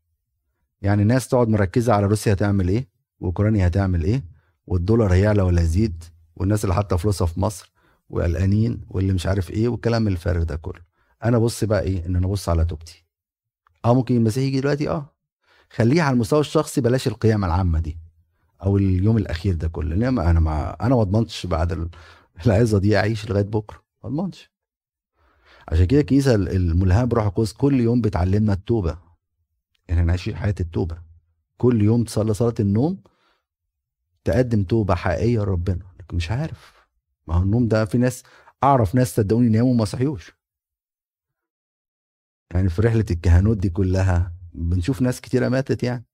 [0.81, 2.88] يعني الناس تقعد مركزة على روسيا هتعمل إيه
[3.19, 4.23] وأوكرانيا هتعمل إيه
[4.67, 6.03] والدولار هيعلى ولا يزيد
[6.35, 7.73] والناس اللي حاطة فلوسها في مصر
[8.09, 10.81] وقلقانين واللي مش عارف إيه والكلام الفارغ ده كله.
[11.23, 13.05] أنا بص بقى إيه إن أنا ابص على توبتي.
[13.85, 15.15] آه ممكن المسيح يجي دلوقتي؟ آه.
[15.69, 17.97] خليها على المستوى الشخصي بلاش القيامه العامة دي
[18.63, 19.95] أو اليوم الأخير ده كله.
[19.95, 21.89] لأن ما- أنا ما أنا ما اضمنش بعد ال-
[22.45, 23.83] العظة دي أعيش لغاية بكرة.
[24.03, 24.51] ما اضمنش
[25.67, 28.97] عشان كده الكنيسة الملهمه بروح القدس كل يوم بتعلمنا التوبة.
[29.89, 30.97] إحنا نعيش حياة التوبة.
[31.57, 32.97] كل يوم تصلي صلاة النوم
[34.23, 35.85] تقدم توبة حقيقية لربنا.
[36.13, 36.73] مش عارف.
[37.27, 38.23] ما هو النوم ده في ناس
[38.63, 40.31] أعرف ناس صدقوني ناموا وما صحيوش.
[42.53, 46.05] يعني في رحلة الكهنوت دي كلها بنشوف ناس كتيرة ماتت يعني.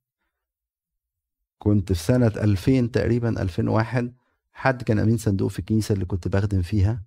[1.58, 4.13] كنت في سنة 2000 تقريبا 2001
[4.54, 7.04] حد كان أمين صندوق في الكنيسة اللي كنت بخدم فيها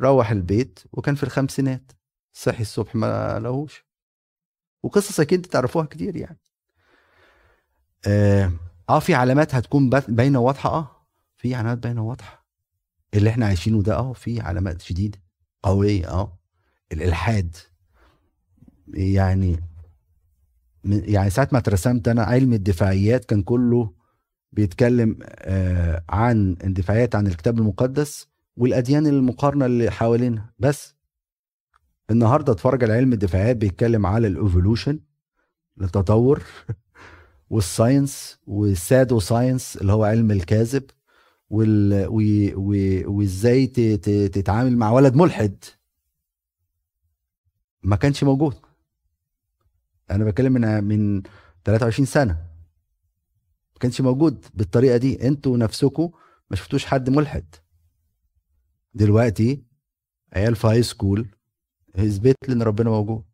[0.00, 1.92] روح البيت وكان في الخمسينات
[2.32, 3.84] صحي الصبح ما لهوش
[4.82, 6.38] وقصص أكيد تعرفوها كتير يعني.
[8.06, 8.52] آه,
[8.90, 11.06] آه في علامات هتكون باينة واضحة آه
[11.36, 12.46] في علامات باينة واضحة.
[13.14, 15.18] اللي إحنا عايشينه ده آه في علامات شديدة
[15.62, 16.38] قوية آه
[16.92, 17.56] الإلحاد.
[18.88, 19.60] يعني
[20.84, 23.92] يعني ساعة ما اترسمت أنا علم الدفاعيات كان كله
[24.52, 30.94] بيتكلم آه عن الدفاعيات عن الكتاب المقدس والأديان المقارنة اللي حوالينا بس
[32.10, 35.00] النهارده اتفرج على علم الدفاعيات بيتكلم على ال evolution
[35.82, 36.42] التطور
[37.50, 40.84] وال science وال pseudo science اللي هو علم الكاذب.
[43.06, 43.66] وإزاي.
[43.66, 45.64] تتعامل مع ولد ملحد
[47.82, 48.54] ما كانش موجود
[50.10, 51.22] أنا بتكلم من من
[51.64, 52.32] 23 سنة.
[53.72, 55.28] ما كانش موجود بالطريقة دي.
[55.28, 56.10] أنتوا نفسكم
[56.50, 57.54] ما شفتوش حد ملحد.
[58.94, 59.62] دلوقتي
[60.32, 61.28] عيال في هاي سكول
[61.96, 63.24] اثبت لي ان ربنا موجود.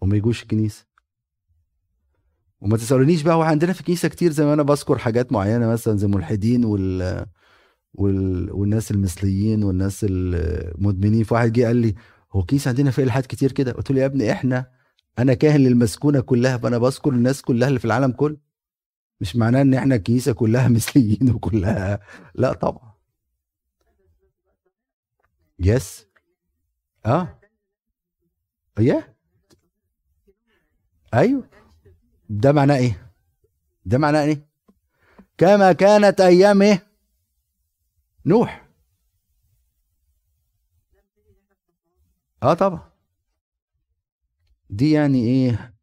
[0.00, 0.86] وما يجوش الكنيسة.
[2.60, 5.96] وما تسألونيش بقى هو عندنا في الكنيسة كتير زي ما أنا بذكر حاجات معينة مثلا
[5.96, 7.26] زي الملحدين وال
[7.94, 8.52] وال...
[8.52, 11.24] والناس المثليين والناس المدمنين.
[11.24, 11.94] في واحد جه قال لي
[12.34, 14.70] هو الكنيسه عندنا فيها إلحاد كتير كده؟ قلت له يا ابني إحنا
[15.18, 18.36] أنا كاهن للمسكونة كلها فأنا بذكر الناس كلها اللي في العالم كله.
[19.20, 22.00] مش معناه إن إحنا الكنيسة كلها مثليين وكلها
[22.34, 22.94] لا طبعا.
[25.58, 26.06] يس
[27.06, 27.40] آه.
[28.80, 29.14] يا
[31.14, 31.48] أيوه.
[32.28, 33.12] ده معناه إيه؟
[33.84, 34.46] ده معناه إيه؟
[35.38, 36.86] كما كانت أيام إيه
[38.26, 38.63] نوح.
[42.44, 42.80] آه طبعا.
[44.70, 45.74] دي يعني إيه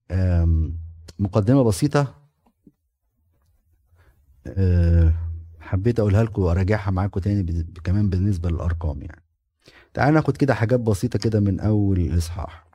[1.20, 2.16] مقدمة بسيطة
[4.48, 5.14] آه،
[5.60, 9.24] حبيت أقولها لكم وأراجعها معاكم تاني كمان بالنسبة للأرقام يعني.
[9.94, 12.66] تعالوا ناخد كده حاجات بسيطة كده من أول الاصحاح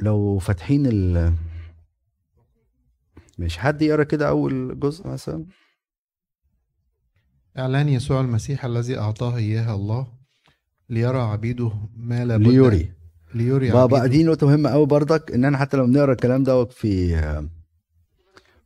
[0.00, 1.34] لو فاتحين ال
[3.38, 5.46] مش حد يقرأ كده أول جزء مثلا؟
[7.58, 10.06] إعلان يسوع المسيح الذي أعطاه إياه الله
[10.90, 12.92] ليرى عبيده ما لابد ليوري
[13.34, 14.16] ليوري بقى, بقى عبيده.
[14.16, 17.16] دي نقطة مهمة قوي برضك إن أنا حتى لو بنقرأ الكلام دوت في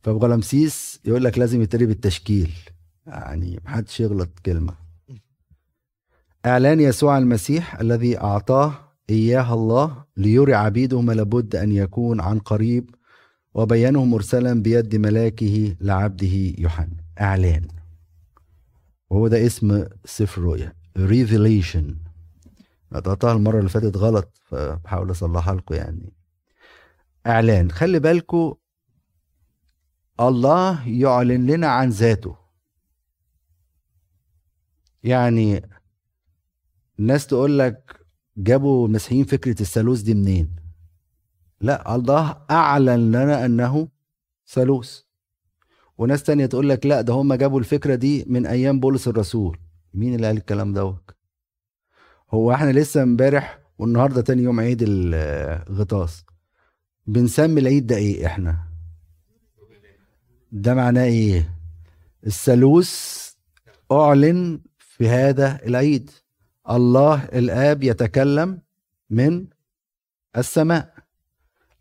[0.03, 2.51] في أبو غلامسيس يقول لك لازم يتقري بالتشكيل.
[3.07, 4.73] يعني محدش يغلط كلمة.
[6.45, 8.73] اعلان يسوع المسيح الذي أعطاه
[9.09, 12.89] إياه الله ليري عبيده ما لابد أن يكون عن قريب
[13.53, 16.97] وبينه مرسلا بيد ملاكه لعبده يوحنا.
[17.21, 17.67] اعلان.
[19.09, 21.97] وهو ده اسم سفر الرؤيا Revelation
[22.91, 26.13] نطقتها المرة اللي فاتت غلط فبحاول أصلحها لكم يعني.
[27.27, 28.53] إعلان خلي بالكم
[30.19, 32.37] الله يعلن لنا عن ذاته.
[35.03, 35.69] يعني
[36.99, 38.05] الناس تقول لك
[38.37, 40.55] جابوا المسيحيين فكرة الثالوث دي منين؟
[41.61, 43.87] لا الله أعلن لنا أنه
[44.47, 45.06] ثالوث.
[45.97, 49.57] وناس تانية تقول لك لا ده هم جابوا الفكرة دي من أيام بولس الرسول.
[49.93, 51.11] مين اللي قال الكلام دوت؟
[52.31, 56.23] هو إحنا لسه امبارح والنهاردة تاني يوم عيد الغطاس.
[57.07, 58.57] بنسمي العيد ده إيه إحنا؟
[60.51, 61.53] ده معناه إيه؟
[62.27, 63.23] الثالوث
[63.91, 66.11] أعلن في هذا العيد.
[66.69, 68.61] الله الآب يتكلم
[69.09, 69.47] من
[70.37, 70.93] السماء.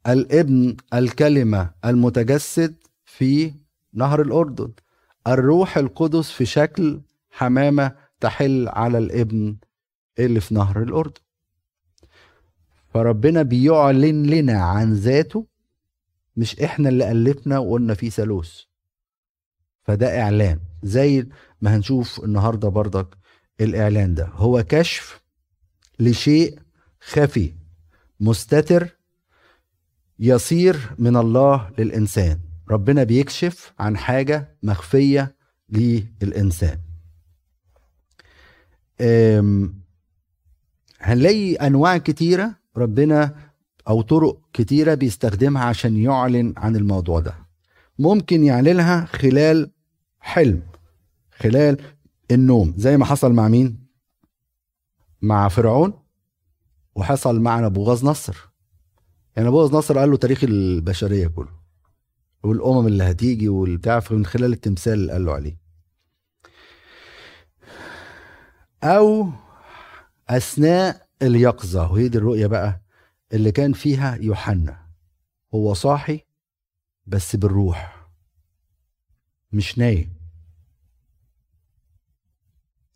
[0.07, 2.75] الابن الكلمة المتجسد
[3.05, 3.53] في
[3.97, 4.73] نهر الأردن.
[5.27, 9.57] الروح القدس في شكل حمامة تحل على الابن
[10.19, 11.21] اللي في نهر الأردن.
[12.95, 15.47] فربنا بيعلن لنا عن ذاته
[16.37, 18.61] مش إحنا اللي ألفنا وقلنا فيه ثالوث.
[19.83, 20.61] فده إعلان.
[20.83, 21.29] زي
[21.61, 23.17] ما هنشوف النهارده برضك
[23.61, 24.27] الإعلان ده.
[24.27, 25.23] هو كشف
[26.01, 26.59] لشيء
[27.01, 27.55] خفي
[28.21, 28.97] مستتر
[30.19, 32.46] يصير من الله للإنسان.
[32.71, 35.37] ربنا بيكشف عن حاجة مخفية
[36.23, 36.79] للإنسان.
[39.01, 39.75] أم،
[41.01, 43.37] هنلاقي أنواع كتيرة ربنا
[43.89, 47.35] أو طرق كتيرة بيستخدمها عشان يعلن عن الموضوع ده.
[47.99, 49.71] ممكن يعلنها خلال
[50.21, 50.63] حلم
[51.39, 51.83] خلال
[52.31, 52.75] النوم.
[52.77, 53.87] زي ما حصل مع مين؟
[55.23, 55.93] مع فرعون
[56.95, 58.37] وحصل مع نبوغاز نصر.
[59.37, 61.66] يعني نبوغاز نصر قال له تاريخ البشرية كله.
[62.47, 65.59] والأمم اللي هتيجي والبتاع من خلال التمثال اللي قال له عليه.
[68.83, 69.31] أو
[70.29, 72.81] أثناء اليقظة وهي دي الرؤية بقى
[73.33, 74.87] اللي كان فيها يوحنا.
[75.55, 76.21] هو صاحي
[77.07, 78.09] بس بالروح
[79.53, 80.17] مش نايم.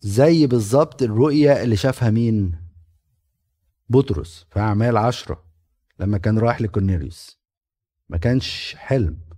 [0.01, 2.53] زي بالظبط الرؤية اللي شافها مين؟
[3.89, 5.45] بطرس في أعمال عشرة
[5.99, 7.41] لما كان رايح لكورنيليوس.
[8.09, 9.30] ما كانش حلم.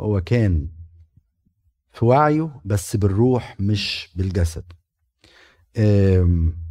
[0.00, 0.68] هو كان
[1.92, 4.64] في وعيه بس بالروح مش بالجسد.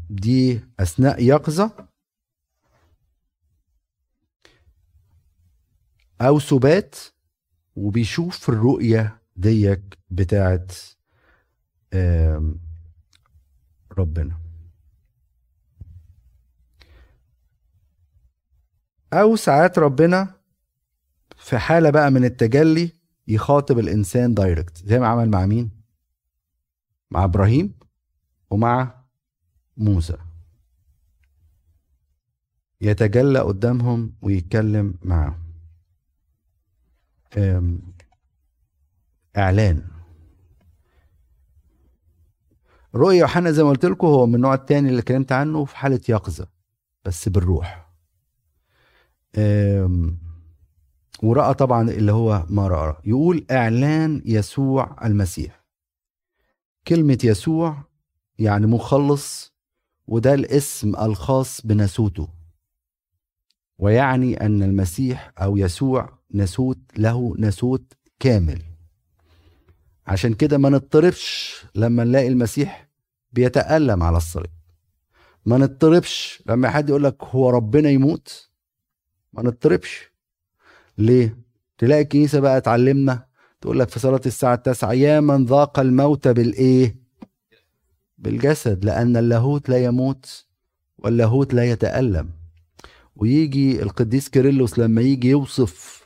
[0.10, 1.88] دي أثناء يقظة.
[6.22, 6.96] أو سبات
[7.76, 10.72] وبيشوف الرؤية ديك بتاعت
[13.98, 14.40] ربنا.
[19.14, 20.34] أو ساعات ربنا
[21.38, 22.99] في حالة بقى من التجلي
[23.30, 25.70] يخاطب الإنسان دايركت زي ما عمل مع مين؟
[27.12, 27.74] مع إبراهيم
[28.50, 29.04] ومع
[29.78, 30.18] موسى.
[32.82, 35.50] يتجلى قدامهم ويتكلم معاهم.
[39.38, 39.88] إعلان.
[42.96, 46.02] رؤيا يوحنا زي ما قلت لكم هو من النوع التاني اللي اتكلمت عنه في حالة
[46.10, 46.48] يقظة
[47.06, 47.90] بس بالروح.
[49.38, 50.29] آم،
[51.24, 52.96] ورأى طبعا اللي هو ما رأى.
[53.06, 55.64] يقول إعلان يسوع المسيح.
[56.88, 57.84] كلمة يسوع
[58.40, 59.54] يعني مخلص
[60.08, 62.28] وده الاسم الخاص بناسوته.
[63.78, 68.62] ويعني أن المسيح أو يسوع ناسوت له ناسوت كامل.
[70.08, 72.90] عشان كده ما نضطربش لما نلاقي المسيح
[73.32, 74.52] بيتألم على الصليب.
[75.46, 78.50] ما نضطربش لما حد يقول لك هو ربنا يموت.
[79.34, 80.09] ما نضطربش.
[81.00, 81.38] ليه؟
[81.78, 83.26] تلاقي الكنيسة بقى تعلمنا
[83.62, 86.96] تقول لك في صلاة الساعة التاسعة يا من ذاق الموت بالإيه؟
[88.18, 90.46] بالجسد لأن اللاهوت لا يموت
[90.98, 92.30] واللاهوت لا يتألم.
[93.16, 96.04] ويجي القديس كيرلس لما يجي يوصف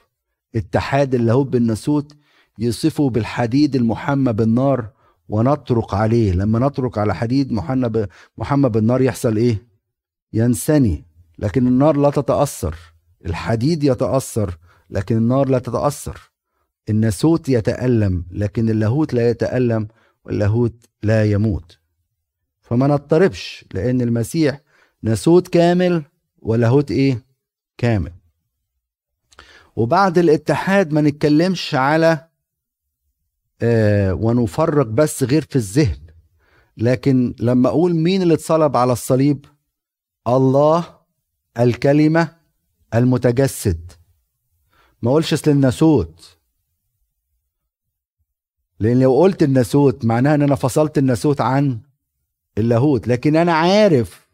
[0.55, 2.15] اتحاد اللاهوت بالناسوت
[2.59, 4.89] يصفه بالحديد المحمى بالنار
[5.29, 6.31] ونطرق عليه.
[6.33, 9.67] لما نطرق على حديد محمى محمى بالنار يحصل إيه؟
[10.33, 11.05] ينسني.
[11.39, 12.75] لكن النار لا تتأثر
[13.25, 14.57] الحديد يتأثر
[14.93, 16.31] لكن النار لا تتأثر.
[16.89, 19.87] الناسوت يتألم لكن اللاهوت لا يتألم
[20.25, 21.79] واللاهوت لا يموت.
[22.61, 24.61] فما نضطربش لأن المسيح
[25.01, 26.03] ناسوت كامل
[26.41, 27.25] ولاهوت إيه؟
[27.77, 28.11] كامل.
[29.75, 32.27] وبعد الاتحاد ما نتكلمش على
[33.61, 35.99] آه ونفرق بس غير في الذهن.
[36.77, 39.45] لكن لما أقول مين اللي اتصلب على الصليب؟
[40.27, 40.97] الله
[41.59, 42.35] الكلمة
[42.93, 43.91] المتجسد.
[45.03, 46.37] ما اقولش اصل الناسوت
[48.79, 51.79] لأن لو قلت الناسوت معناها إن أنا فصلت الناسوت عن
[52.57, 53.07] اللاهوت.
[53.07, 54.27] لكن أنا عارف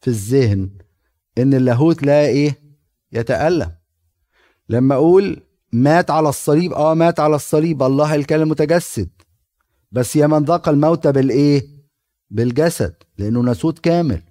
[0.00, 0.70] في الذهن
[1.38, 2.58] إن اللاهوت لا إيه؟
[3.12, 3.70] يتألم.
[4.68, 5.42] لما أقول
[5.72, 9.08] مات على الصليب آه مات على الصليب الله الكلمة متجسد.
[9.92, 11.68] بس يا من ذاق الموت بالإيه؟
[12.30, 12.94] بالجسد.
[13.18, 14.22] لأنه ناسوت كامل.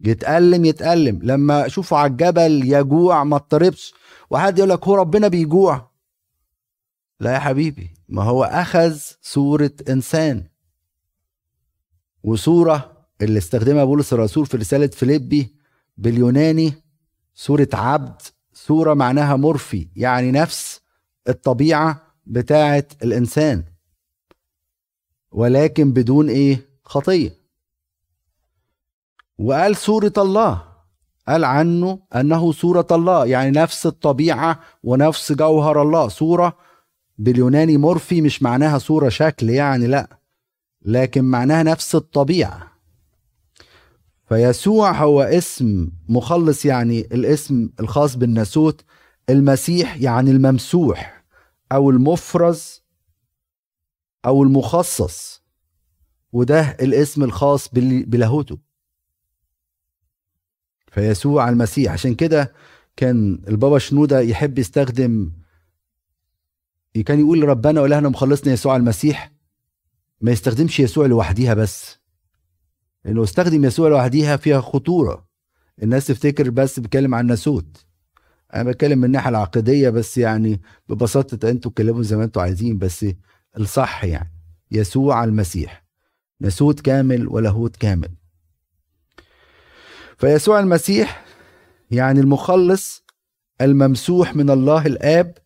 [0.00, 1.20] يتألم يتألم.
[1.22, 3.94] لما أشوفه على الجبل يجوع ما اضطربش.
[4.32, 5.90] وحد يقول لك هو ربنا بيجوع.
[7.20, 10.44] لا يا حبيبي ما هو أخذ صورة إنسان.
[12.22, 15.56] وصورة اللي استخدمها بولس الرسول في رسالة فيليبي
[15.96, 16.74] باليوناني
[17.34, 18.22] صورة عبد
[18.52, 20.80] صورة معناها مرفي يعني نفس
[21.28, 23.64] الطبيعة بتاعة الإنسان.
[25.30, 27.38] ولكن بدون إيه؟ خطية.
[29.38, 30.71] وقال صورة الله.
[31.28, 36.08] قال عنه أنه صورة الله يعني نفس الطبيعة ونفس جوهر الله.
[36.08, 36.56] صورة
[37.18, 40.18] باليوناني مورفي مش معناها صورة شكل يعني لا
[40.84, 42.72] لكن معناها نفس الطبيعة.
[44.28, 48.84] فيسوع هو اسم مخلص يعني الاسم الخاص بالناسوت
[49.30, 51.24] المسيح يعني الممسوح
[51.72, 52.82] أو المفرز
[54.26, 55.42] أو المخصص
[56.32, 58.71] وده الاسم الخاص بلاهوته.
[60.92, 61.92] فيسوع المسيح.
[61.92, 62.52] عشان كده
[62.96, 65.32] كان البابا شنودة يحب يستخدم
[67.06, 69.32] كان يقول ربنا ولهنا مخلصنا يسوع المسيح
[70.20, 71.98] ما يستخدمش يسوع لوحديها بس.
[73.04, 75.26] لأنه استخدم يسوع لوحديها فيها خطورة.
[75.82, 77.86] الناس تفتكر بس بيتكلم عن ناسوت
[78.54, 83.06] أنا بتكلم من الناحية العقديه بس يعني ببساطة أنتوا اتكلموا زي ما أنتوا عايزين بس
[83.58, 84.32] الصح يعني
[84.70, 85.84] يسوع المسيح.
[86.40, 88.08] ناسوت كامل ولاهوت كامل.
[90.18, 91.24] فيسوع المسيح
[91.90, 93.04] يعني المخلص
[93.60, 95.38] الممسوح من الله الآب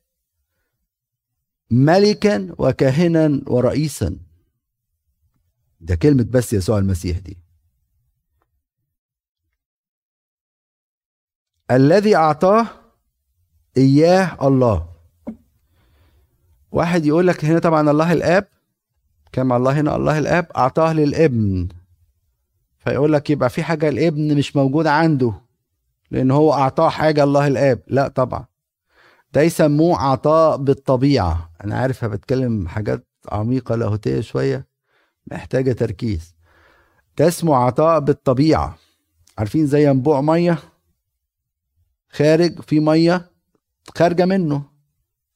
[1.70, 4.16] ملكا وكاهنا ورئيسا.
[5.80, 7.38] ده كلمة بس يسوع المسيح دي.
[11.70, 12.66] الذي أعطاه
[13.76, 14.88] إياه الله.
[16.72, 18.48] واحد يقول لك هنا طبعا الله الآب
[19.32, 21.68] كما الله هنا الله الآب أعطاه للابن.
[22.86, 25.32] فيقول لك يبقى في حاجة الابن مش موجودة عنده
[26.10, 27.82] لأن هو أعطاه حاجة الله الآب.
[27.86, 28.46] لا طبعا.
[29.32, 31.50] ده يسموه عطاء بالطبيعة.
[31.64, 34.66] أنا عارف بتكلم حاجات عميقة لاهوتية شوية
[35.26, 36.34] محتاجة تركيز.
[37.18, 38.78] ده اسمه عطاء بالطبيعة.
[39.38, 40.58] عارفين زي ينبوع مية؟
[42.10, 43.30] خارج في مية
[43.96, 44.62] خارجة منه.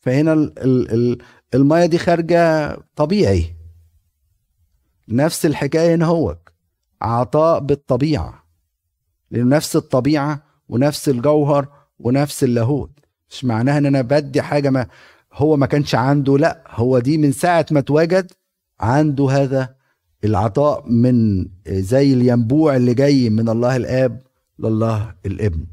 [0.00, 1.18] فهنا ال ال ال
[1.54, 3.56] المية دي خارجة طبيعي.
[5.08, 6.36] نفس الحكاية هنا هو
[7.02, 8.44] عطاء بالطبيعة
[9.30, 12.90] لأنه نفس الطبيعة ونفس الجوهر ونفس اللاهوت.
[13.30, 14.86] مش معناها إن أنا بدي حاجة ما
[15.32, 18.32] هو ما كانش عنده لا هو دي من ساعة ما اتوجد
[18.80, 19.74] عنده هذا
[20.24, 24.20] العطاء من زي الينبوع اللي جاي من الله الآب
[24.58, 25.66] لله الابن.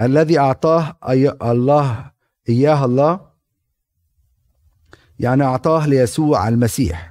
[0.00, 2.10] الذي أعطاه أي الله
[2.48, 3.20] إياه الله
[5.18, 7.09] يعني أعطاه ليسوع المسيح.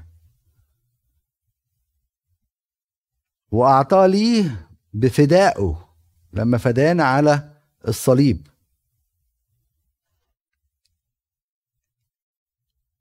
[3.52, 5.89] واعطاه ليه بفدائه
[6.34, 7.50] لما فدانا على
[7.88, 8.47] الصليب.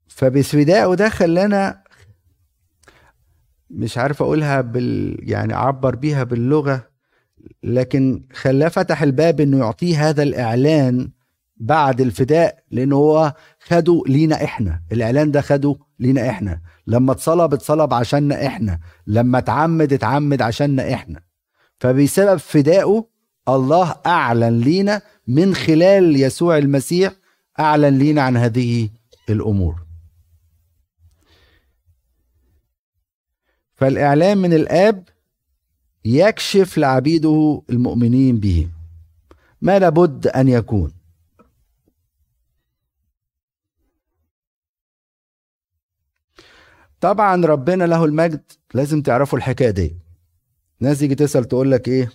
[0.07, 1.83] فبفدائه ده خلانا
[3.69, 6.89] مش عارف أقولها بال يعني أعبر بيها باللغة
[7.63, 11.11] لكن خلاه فتح الباب إنه يعطيه هذا الإعلان
[11.57, 14.83] بعد الفداء لأنه هو خده لينا إحنا.
[14.91, 16.61] الإعلان ده خده لينا إحنا.
[16.87, 18.79] لما اتصلب اتصلب عشاننا إحنا.
[19.07, 21.21] لما اتعمد اتعمد عشاننا إحنا.
[21.79, 23.05] فبسبب فدائه
[23.47, 27.13] الله أعلن لينا من خلال يسوع المسيح
[27.59, 28.89] أعلن لينا عن هذه
[29.29, 29.75] الأمور.
[33.75, 35.03] فالاعلان من الآب
[36.05, 38.67] يكشف لعبيده المؤمنين به.
[39.61, 40.98] ما لابد أن يكون.
[47.01, 48.43] طبعا ربنا له المجد.
[48.73, 49.95] لازم تعرفوا الحكاية دي.
[50.79, 52.11] ناس يجي تسأل تقول لك إيه؟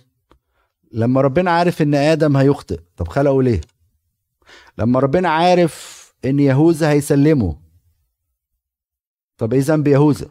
[0.91, 3.61] لما ربنا عارف إن آدم هيخطئ طب خلقه ليه؟
[4.77, 7.59] لما ربنا عارف إن يهوذا هيسلمه
[9.37, 10.27] طب إيه ذنب يهوذا؟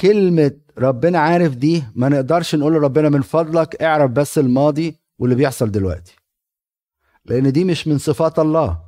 [0.00, 5.70] كلمة ربنا عارف دي ما نقدرش نقول لربنا من فضلك اعرف بس الماضي واللي بيحصل
[5.70, 6.16] دلوقتي.
[7.24, 8.78] لأن دي مش من صفات الله.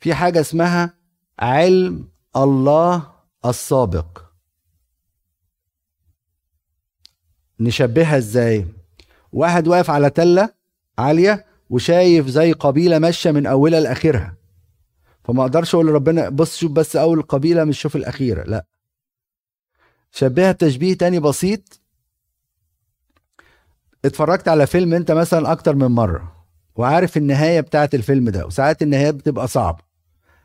[0.00, 0.94] في حاجة اسمها
[1.38, 3.15] علم الله
[3.50, 4.22] السابق.
[7.60, 8.66] نشبهها إزاي؟
[9.32, 10.48] واحد واقف على تلة
[10.98, 14.36] عالية وشايف زي قبيلة ماشية من أولها لآخرها.
[15.24, 18.66] فما أقدرش أقول لربنا بص شوف بس أول القبيلة مش شوف الأخيرة لا.
[20.12, 21.80] شبهها بتشبيه تاني بسيط.
[24.04, 29.14] اتفرجت على فيلم أنت مثلا أكتر من مرة وعارف النهاية بتاعت الفيلم ده وساعات النهايات
[29.14, 29.82] بتبقى صعبة.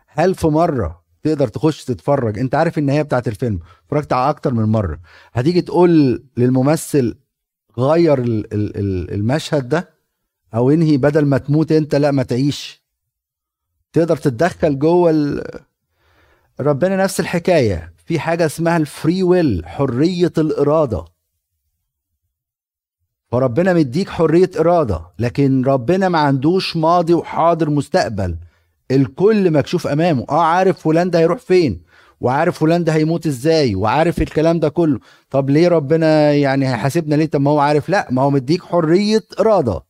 [0.07, 2.39] هل في مرة تقدر تخش تتفرج.
[2.39, 3.59] انت عارف النهاية بتاعت الفيلم.
[3.85, 4.99] اتفرجت على أكتر من مرة.
[5.33, 7.15] هتيجي تقول للممثل
[7.77, 9.89] غير ال- ال- ال- المشهد ده
[10.53, 12.81] أو انهي بدل ما تموت انت لا ما تعيش.
[13.93, 15.43] تقدر تتدخل جوه
[16.59, 17.93] ربنا نفس الحكاية.
[18.05, 21.05] في حاجة اسمها الفري ويل حرية الإرادة.
[23.31, 28.37] فربنا مديك حرية إرادة لكن ربنا ما عندوش ماضي وحاضر مستقبل.
[28.91, 30.25] الكل مكشوف أمامه.
[30.29, 31.83] آه عارف فلان ده هيروح فين؟
[32.21, 34.99] وعارف فلان ده هيموت إزاي؟ وعارف الكلام ده كله.
[35.29, 37.89] طب ليه ربنا يعني هيحاسبنا ليه؟ طب ما هو عارف.
[37.89, 39.81] لا ما هو مديك حرية إرادة.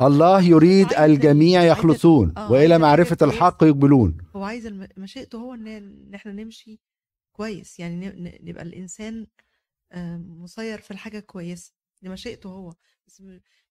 [0.00, 4.18] الله يريد الجميع يخلصون آه، وإلى معرفة الحق يقبلون.
[4.36, 6.80] هو عايز مشيئته هو إن إحنا نمشي
[7.32, 7.80] كويس.
[7.80, 8.10] يعني
[8.42, 9.26] نبقى الإنسان
[9.92, 11.72] آه، مسير في الحاجة كويسة.
[12.02, 12.72] دي مشيئته هو.
[13.06, 13.22] بس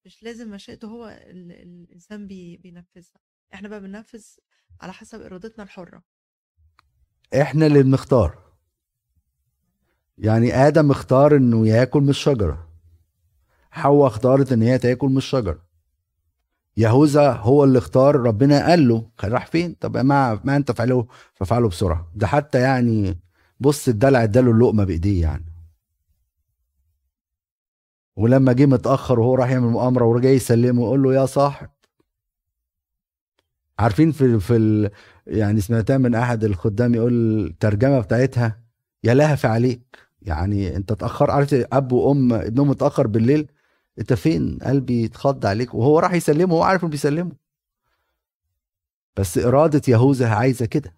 [0.06, 3.20] مش لازم مشيئته هو ال- الإنسان بي- بينفذها.
[3.54, 4.24] إحنا بقى بننفذ
[4.82, 6.04] على حسب إرادتنا الحرة.
[7.41, 8.52] إحنا اللي بنختار.
[10.18, 12.68] يعني آدم اختار إنه ياكل من الشجرة.
[13.72, 15.62] حواء اختارت إن هي تاكل من الشجرة.
[16.78, 21.70] يهوذا هو اللي اختار ربنا قال له راح فين؟ طب ما ما أنت فعله ففعله
[21.70, 22.12] بسرعة.
[22.16, 23.20] ده حتى يعني
[23.60, 25.45] بص الدلع اداله اللقمة بإيديه يعني.
[28.22, 31.69] ولما جه متأخر وهو راح يعمل مؤامرة ورجع يسلمه يقول له يا صاحب.
[33.80, 34.91] عارفين في في ال...
[35.28, 38.59] يعني سمعتها من أحد الخدام يقول الترجمة بتاعتها
[39.03, 39.97] يا لهف عليك.
[40.22, 43.47] يعني أنت اتاخر عارف أب وأم ابنهم متأخر بالليل
[43.99, 45.74] أنت فين؟ قلبي اتخض عليك.
[45.74, 47.32] وهو راح يسلمه وهو عارف إنه بيسلمه.
[49.17, 50.93] بس إرادة يهوذا عايزة كده.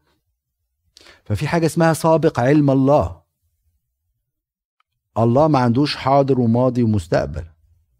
[1.25, 3.22] ففي حاجة اسمها سابق علم الله.
[5.17, 7.43] الله ما عندوش حاضر وماضي ومستقبل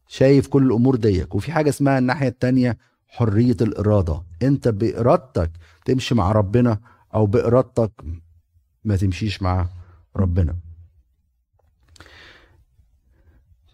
[0.07, 1.35] شايف كل الأمور ديك.
[1.35, 4.23] وفي حاجة اسمها الناحية التانية حرية الإرادة.
[4.41, 5.51] أنت بإرادتك
[5.85, 6.79] تمشي مع ربنا
[7.13, 7.91] أو بإرادتك
[8.83, 9.67] ما تمشيش مع
[10.15, 10.55] ربنا.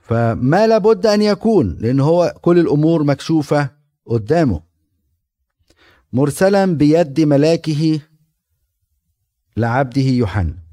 [0.01, 3.69] فما لابد أن يكون لأن هو كل الأمور مكشوفة
[4.05, 4.61] قدامه.
[6.13, 8.01] مرسلا بيد ملاكه
[9.57, 10.68] لعبده يوحنا.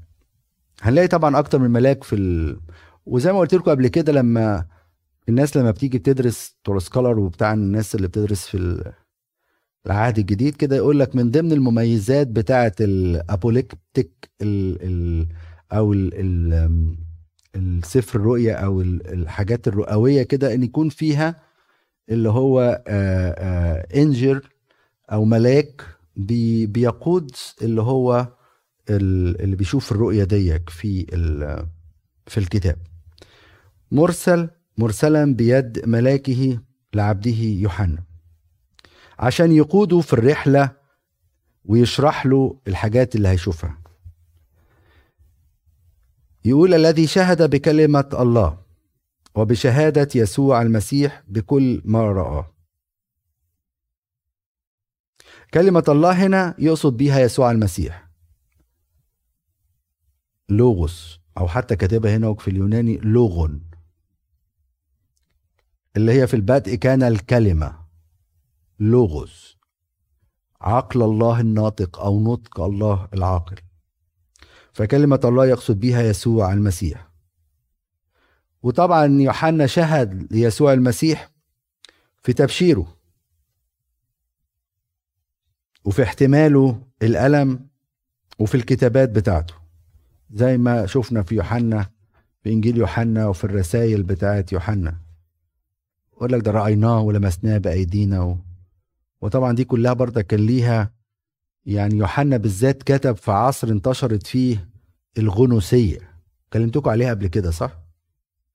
[0.81, 2.59] هنلاقي طبعا أكتر من ملاك في ال...
[3.05, 4.65] وزي ما قلت لكم قبل كده لما
[5.29, 8.93] الناس لما بتيجي بتدرس تور سكولر وبتاع الناس اللي بتدرس في ال-
[9.85, 15.27] العهد الجديد كده يقول لك من ضمن المميزات بتاعة الأبوليكتيك ال ال
[15.71, 16.95] أو ال ال
[17.55, 21.35] السفر الرؤيا أو ال- الحاجات الرؤوية كده إن يكون فيها
[22.09, 22.81] اللي هو
[23.95, 24.49] انجر
[25.11, 25.81] أو ملاك
[26.15, 28.27] بي بيقود اللي هو
[28.89, 31.05] اللي بيشوف الرؤية ديك في
[32.27, 32.77] في الكتاب.
[33.91, 36.59] مرسل مرسلا بيد ملاكه
[36.93, 38.03] لعبده يوحنا.
[39.19, 40.71] عشان يقوده في الرحلة
[41.65, 43.77] ويشرح له الحاجات اللي هيشوفها.
[46.45, 48.57] يقول الذي شهد بكلمة الله
[49.35, 52.53] وبشهادة يسوع المسيح بكل ما رآه.
[55.53, 58.06] كلمة الله هنا يقصد بيها يسوع المسيح.
[60.49, 63.61] لوغوس أو حتى كاتبها هنا في اليوناني لوغون.
[65.97, 67.79] اللي هي في البدء كان الكلمة
[68.79, 69.57] لوغوس.
[70.61, 73.55] عقل الله الناطق أو نطق الله العاقل.
[74.73, 77.09] فكلمة الله يقصد بيها يسوع المسيح.
[78.63, 81.31] وطبعا يوحنا شهد ليسوع المسيح
[82.23, 82.97] في تبشيره.
[85.85, 87.67] وفي احتماله الألم
[88.39, 89.56] وفي الكتابات بتاعته.
[90.33, 91.89] زي ما شفنا في يوحنا
[92.43, 94.97] في إنجيل يوحنا وفي الرسائل بتاعت يوحنا.
[96.13, 98.37] يقول لك ده رأيناه ولمسناه بأيدينا و...
[99.21, 100.91] وطبعا دي كلها برضه كان ليها
[101.65, 104.67] يعني يوحنا بالذات كتب في عصر انتشرت فيه
[105.17, 105.99] الغنوسية.
[106.53, 107.77] كلمتكم عليها قبل كده صح؟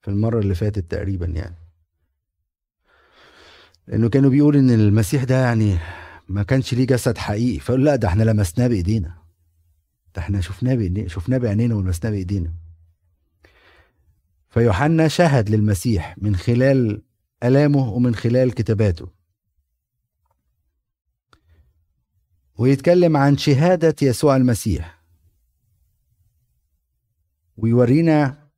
[0.01, 1.55] في المرة اللي فاتت تقريبا يعني.
[3.87, 5.77] لأنه كانوا بيقولوا إن المسيح ده يعني
[6.29, 7.59] ما كانش ليه جسد حقيقي.
[7.59, 9.22] فقال لا ده إحنا لمسناه بأيدينا.
[10.15, 12.53] ده إحنا شفناه شفناه بعينينا ولمسناه بإيدينا.
[14.49, 17.01] فيوحنا شهد للمسيح من خلال
[17.43, 19.11] ألامه ومن خلال كتاباته.
[22.57, 25.03] ويتكلم عن شهادة يسوع المسيح.
[27.57, 28.49] ويورينا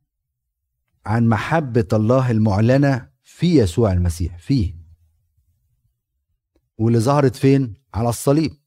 [1.06, 4.76] عن محبة الله المعلنة في يسوع المسيح فيه.
[6.78, 8.64] واللي ظهرت فين؟ على الصليب.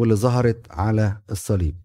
[0.00, 1.76] واللي ظهرت على الصليب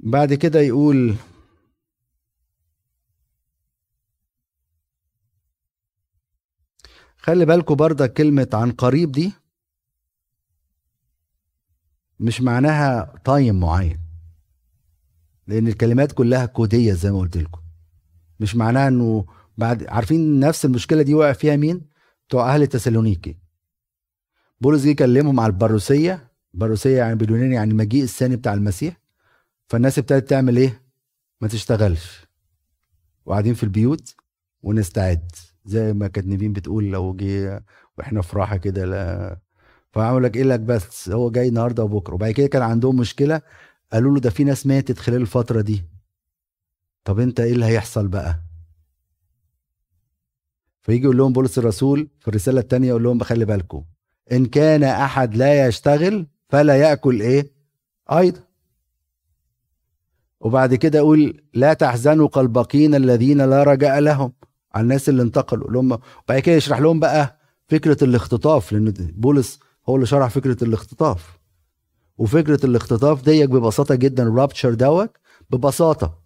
[0.00, 1.16] بعد كده يقول
[7.18, 9.32] خلي بالكم برضه كلمة عن قريب دي
[12.20, 14.00] مش معناها تايم معين
[15.46, 17.60] لأن الكلمات كلها كودية زي ما قلت لكم
[18.40, 19.26] مش معناها إنه
[19.58, 21.95] بعد عارفين نفس المشكلة دي وقع فيها مين؟
[22.28, 23.36] بتوع أهل تسالونيكي.
[24.60, 28.96] بولس جه يكلمهم على البروسيه، البروسيه يعني باليوناني يعني المجيء الثاني بتاع المسيح.
[29.68, 30.82] فالناس ابتدت تعمل إيه؟
[31.40, 32.26] ما تشتغلش.
[33.26, 34.14] وقاعدين في البيوت
[34.62, 35.32] ونستعد
[35.64, 37.64] زي ما كانت نيفين بتقول لو جه
[37.98, 39.38] وإحنا في راحة كده لا
[39.92, 43.40] فعمل لك إيه لك بس هو جاي النهارده وبكرة وبعد كده كان عندهم مشكلة
[43.92, 45.84] قالوا له ده في ناس ماتت خلال الفترة دي
[47.04, 48.40] طب أنت إيه اللي هيحصل بقى
[50.86, 53.84] فيجي يقول لهم بولس الرسول في الرسالة الثانية يقول لهم بخلي بالكم
[54.32, 57.52] إن كان أحد لا يشتغل فلا يأكل إيه؟
[58.12, 58.40] أيضا.
[60.40, 64.32] وبعد كده يقول لا تحزنوا كالباقين الذين لا رجاء لهم.
[64.74, 69.58] على الناس اللي انتقلوا اللي هم وبعد كده يشرح لهم بقى فكرة الاختطاف لأن بولس
[69.88, 71.38] هو اللي شرح فكرة الاختطاف.
[72.18, 75.16] وفكرة الاختطاف ديت ببساطة جدا الرابتشر دوت
[75.50, 76.18] ببساطة.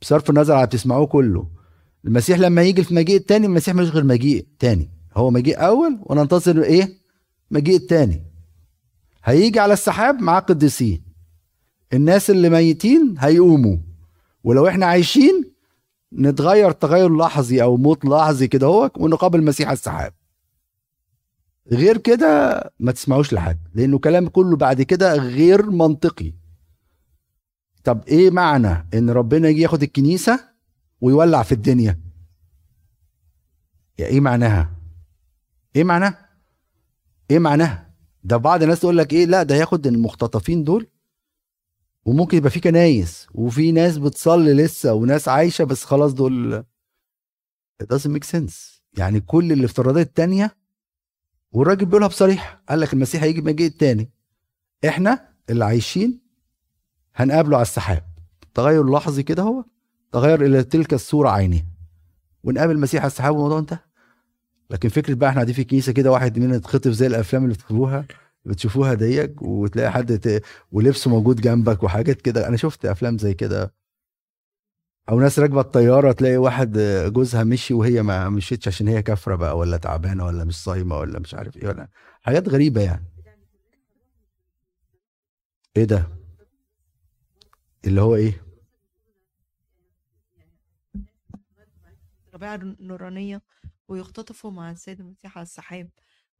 [0.00, 1.57] بصرف النظر على بتسمعوه كله.
[2.04, 6.62] المسيح لما يجي في مجيء التاني المسيح مش غير مجيء تاني هو مجيء أول وننتظر
[6.62, 6.98] إيه؟
[7.50, 8.22] مجيء التاني.
[9.24, 11.02] هيجي على السحاب مع قديسين
[11.92, 13.76] الناس اللي ميتين هيقوموا.
[14.44, 15.44] ولو إحنا عايشين
[16.12, 20.12] نتغير تغير لحظي أو موت لحظي كده هو ونقابل المسيح على السحاب.
[21.72, 26.32] غير كده ما تسمعوش لحد لأنه كلام كله بعد كده غير منطقي.
[27.84, 30.47] طب إيه معنى إن ربنا يجي ياخد الكنيسة؟
[31.00, 32.00] ويولع في الدنيا.
[33.98, 34.74] يا إيه معناها؟
[35.76, 36.28] إيه معناها؟
[37.30, 37.90] إيه معناها؟
[38.24, 40.86] ده بعض الناس تقول لك إيه؟ لا ده هياخد المختطفين دول.
[42.04, 46.64] وممكن يبقى في كنايس وفي ناس بتصلي لسه وناس عايشة بس خلاص دول
[47.82, 48.82] it doesn't make sense.
[48.98, 50.56] يعني كل الافتراضات التانية
[51.52, 52.62] والراجل بيقولها بصريح.
[52.68, 54.10] قال لك المسيح هيجي مجيء التاني.
[54.88, 56.20] إحنا اللي عايشين
[57.14, 58.04] هنقابله على السحاب.
[58.54, 59.64] تغير لحظي كده هو.
[60.12, 61.66] تغير إلى تلك الصورة عينيه
[62.44, 63.78] ونقابل على السحاب والموضوع انتهى.
[64.70, 68.06] لكن فكرة بقى إحنا قاعدين في الكنيسة كده واحد مننا يتخطف زي الأفلام اللي بتشوفوها
[68.44, 70.42] بتشوفوها ديك وتلاقي حد ت...
[70.72, 72.48] ولبسه موجود جنبك وحاجات كده.
[72.48, 73.74] أنا شفت أفلام زي كده.
[75.08, 76.78] أو ناس راكبة الطيارة تلاقي واحد
[77.12, 81.18] جوزها مشي وهي ما مشيتش عشان هي كافرة بقى ولا تعبانة ولا مش صايمة ولا
[81.18, 81.88] مش عارف إيه ولا
[82.22, 83.04] حاجات غريبة يعني.
[85.76, 86.08] إيه ده؟
[87.84, 88.47] اللي هو إيه؟
[92.42, 93.42] الربيعة النورانية
[93.88, 95.90] ويختطفوا مع السيد المسيح على السحاب.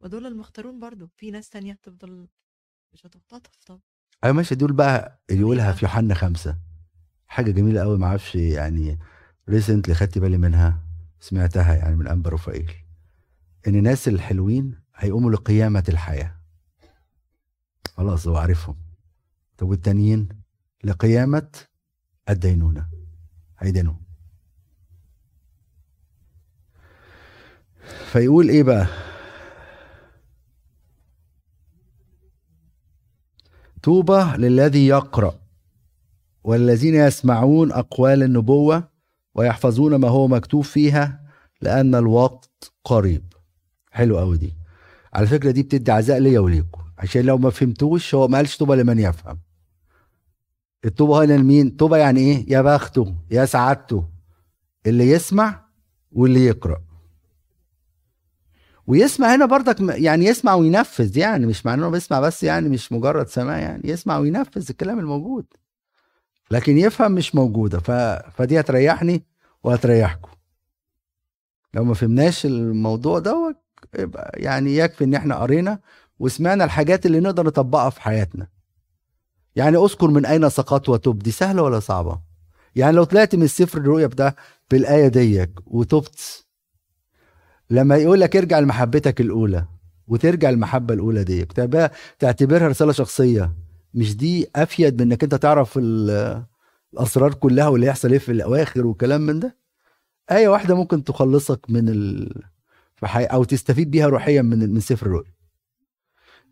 [0.00, 2.28] ودول المختارون برضو في ناس تانية هتفضل
[2.92, 3.80] مش هتختطف طب.
[4.24, 6.58] أيوه ماشي دول بقى اللي يقولها في يوحنا خمسة.
[7.26, 8.98] حاجة جميلة قوي ما أعرفش يعني
[9.48, 10.82] ريسنتلي خدت بالي منها
[11.20, 12.72] سمعتها يعني من أنبا رفائيل
[13.66, 16.40] إن الناس الحلوين هيقوموا لقيامة الحياة.
[17.94, 18.76] خلاص هو عارفهم.
[19.58, 20.28] طب والتانيين؟
[20.84, 21.50] لقيامة
[22.28, 22.88] الدينونة.
[23.58, 23.94] هيدينوا
[28.12, 28.86] فيقول إيه بقى؟
[33.82, 35.38] طوبى للذي يقرأ
[36.44, 38.88] والذين يسمعون أقوال النبوة
[39.34, 41.20] ويحفظون ما هو مكتوب فيها
[41.62, 43.32] لأن الوقت قريب.
[43.90, 44.54] حلو قوي دي.
[45.14, 48.74] على فكرة دي بتدي عزاء ليا وليكم عشان لو ما فهمتوش هو ما قالش طوبى
[48.76, 49.38] لمن يفهم.
[50.84, 54.04] الطوبى هنا لمين؟ طوبى يعني إيه؟ يا بخته يا سعادته
[54.86, 55.64] اللي يسمع
[56.12, 56.82] واللي يقرأ.
[58.88, 63.28] ويسمع هنا برضك يعني يسمع وينفذ يعني مش معناه إنه بيسمع بس يعني مش مجرد
[63.28, 65.44] سماع يعني يسمع وينفذ الكلام الموجود.
[66.50, 67.90] لكن يفهم مش موجودة ف...
[68.36, 69.22] فدي هتريحني
[69.64, 70.30] وهتريحكم.
[71.74, 73.56] لو ما فهمناش الموضوع دوت
[73.98, 75.78] يبقى يعني يكفي إن إحنا قرينا
[76.18, 78.48] وسمعنا الحاجات اللي نقدر نطبقها في حياتنا.
[79.56, 82.20] يعني أذكر من أين سقط وتب دي سهلة ولا صعبة؟
[82.76, 84.36] يعني لو طلعت من السفر الرؤيا ده
[84.70, 86.47] بالآية ديك وتبت
[87.70, 89.64] لما يقول لك ارجع لمحبتك الأولى
[90.06, 91.44] وترجع المحبه الأولى دي
[92.18, 93.52] تعتبرها رسالة شخصية.
[93.94, 96.42] مش دي أفيد من إنك أنت تعرف ال-
[96.94, 99.56] الأسرار كلها واللي هيحصل إيه في الأواخر وكلام من ده؟
[100.30, 102.32] آية واحدة ممكن تخلصك من ال...
[103.04, 105.32] أو تستفيد بيها روحيا من من سفر الرؤيا.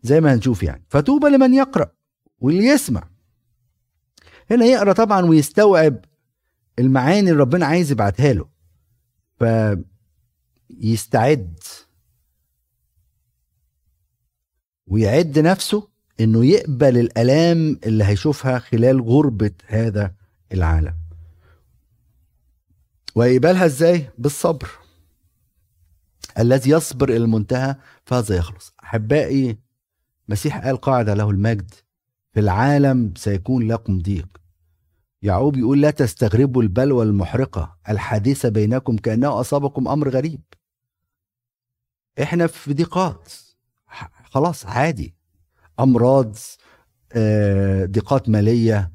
[0.03, 0.85] زي ما هنشوف يعني.
[0.89, 1.91] فتوبى لمن يقرأ
[2.39, 3.03] واللي يسمع
[4.51, 6.05] هنا يقرأ طبعا ويستوعب
[6.79, 8.45] المعاني اللي ربنا عايز يبعتها له.
[10.67, 11.59] فيستعد
[14.87, 15.87] ويعد نفسه
[16.19, 20.13] إنه يقبل الألام اللي هيشوفها خلال غربة هذا
[20.51, 20.95] العالم.
[23.15, 24.69] ويقبلها إزاي؟ بالصبر.
[26.39, 28.73] الذي يصبر إلى المنتهى فهذا يخلص.
[28.83, 29.57] أحبائي
[30.29, 31.71] مسيح قال قاعدة له المجد.
[32.33, 34.27] في العالم سيكون لكم ضيق.
[35.21, 37.77] يعقوب يقول لا تستغربوا البلوى المحرقة.
[37.89, 40.41] الحادثه بينكم كأنه أصابكم أمر غريب.
[42.21, 43.33] إحنا في ضيقات
[44.23, 45.15] خلاص عادي.
[45.79, 46.35] أمراض
[47.13, 48.91] آه، ضيقات مالية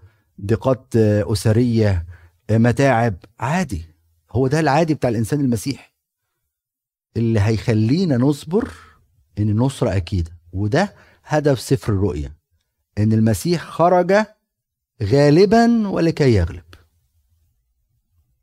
[0.47, 2.07] ضيقات آه، أسرية
[2.51, 3.85] آه، متاعب عادي.
[4.31, 5.93] هو ده العادي بتاع الإنسان المسيحي.
[7.17, 8.71] اللي هيخلينا نصبر
[9.39, 10.39] إن النصرة أكيدة.
[10.53, 10.95] وده
[11.25, 12.33] هدف سفر الرؤيا
[12.99, 14.13] إن المسيح خرج
[15.03, 16.65] غالبا ولكي يغلب.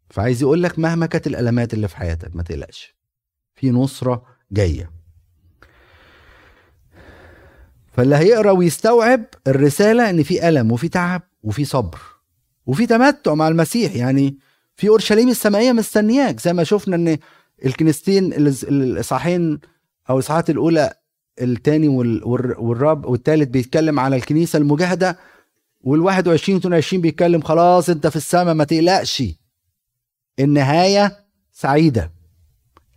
[0.10, 2.96] فعايز يقول لك مهما كانت الألمات اللي في حياتك ما تقلقش.
[3.56, 4.92] في نصرة جاية.
[7.94, 12.00] فاللي هيقرأ ويستوعب الرسالة إن في ألم وفي تعب وفي صبر
[12.66, 13.96] وفي تمتع مع المسيح.
[13.96, 14.38] يعني
[14.76, 16.40] في أورشليم السمائية مستنياك.
[16.40, 17.18] زي ما شفنا إن
[17.66, 19.60] الكنيستين الإصحاحين
[20.10, 20.94] أو الإصحاحات الأولى
[21.42, 25.18] الثاني والراب والثالث بيتكلم على الكنيسة المجاهدة
[25.86, 29.24] وال21 22 بيتكلم خلاص أنت في السماء ما تقلقش.
[30.40, 32.19] النهاية سعيدة.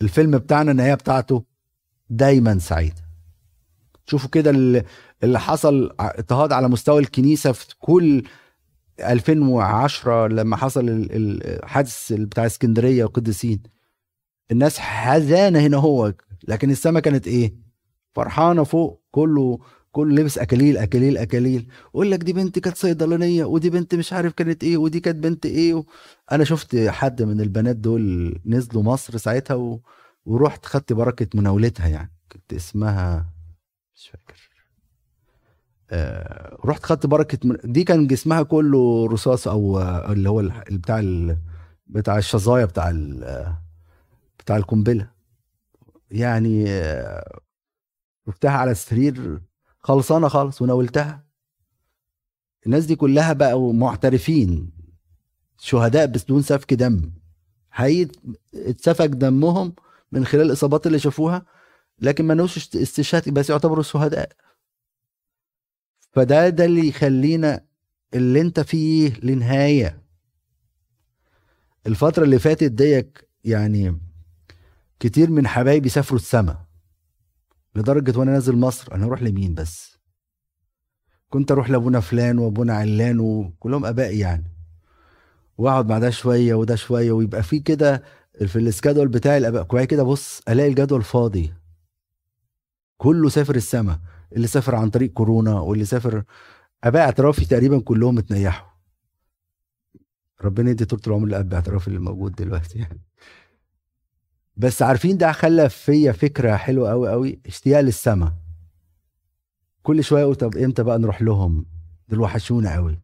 [0.03, 1.45] الفيلم بتاعنا النهايه بتاعته
[2.11, 3.03] دايما سعيدة.
[4.07, 4.51] شوفوا كده
[5.25, 8.23] اللي حصل اضطهاد على مستوى الكنيسة في كل
[9.01, 13.63] 2010 لما حصل الحادث بتاع اسكندرية وقدسين
[14.51, 16.15] الناس حزانة هنا هو
[16.49, 17.55] لكن السما كانت إيه؟
[18.15, 19.59] فرحانة فوق كله
[19.93, 24.33] كله لبس اكاليل اكاليل اكاليل يقول لك دي بنت كانت صيدلانية ودي بنت مش عارف
[24.33, 25.75] كانت إيه ودي كانت بنت إيه.
[25.75, 25.85] و...
[26.33, 29.81] أنا شفت حد من البنات دول نزلوا مصر ساعتها و...
[30.27, 32.13] ورحت خدت بركة مناولتها يعني.
[32.33, 33.27] كنت اسمها
[33.95, 34.53] مش فاكر.
[35.91, 37.57] آه، رحت خدت بركة من...
[37.65, 39.81] دي كان جسمها كله رصاص أو
[40.13, 41.39] اللي هو بتاع ال...
[41.87, 43.47] بتاع الشظايا بتاع ال...
[44.39, 45.11] بتاع القنبلة.
[46.11, 47.41] يعني آه،
[48.27, 49.41] شفتها على السرير
[49.83, 51.25] خلصانة خالص وناولتها.
[52.67, 54.71] الناس دي كلها بقوا معترفين.
[55.59, 57.13] شهداء بدون سفك دم.
[57.71, 58.13] حقيقي
[58.55, 59.75] اتسفك دمهم
[60.13, 61.47] من خلال الإصابات اللي شافوها
[61.99, 64.33] لكن ما نوش استشهاد بس يعتبروا شهداء.
[66.13, 67.65] فده ده اللي يخلينا
[68.15, 70.03] اللي انت فيه لنهاية.
[71.87, 74.01] الفترة اللي فاتت ديك يعني
[75.01, 76.65] كتير من حبايبي سافروا السما.
[77.75, 79.99] لدرجة وأنا نازل مصر أنا أروح لمين بس؟
[81.29, 84.45] كنت أروح لأبونا فلان وأبونا علان وكلهم آبائي يعني.
[85.59, 88.03] وأقعد مع ده شوية وده شوية ويبقى في كده
[88.47, 91.53] في السكادول بتاعي الآباء كويس كده بص ألاقي الجدول فاضي.
[92.97, 94.01] كله سافر السما
[94.33, 96.25] اللي سافر عن طريق كورونا واللي سافر
[96.85, 98.69] أباء اعترافي تقريبا كلهم اتنيحوا.
[100.45, 103.01] ربنا يدي طول العمر لأب اعترافي اللي موجود دلوقتي يعني.
[104.57, 108.35] بس عارفين ده خلى فيا فكرة حلوة قوي قوي اشتياق للسما.
[109.83, 111.67] كل شوية أقول طب إمتى بقى نروح لهم؟
[112.09, 112.99] دول وحشونا قوي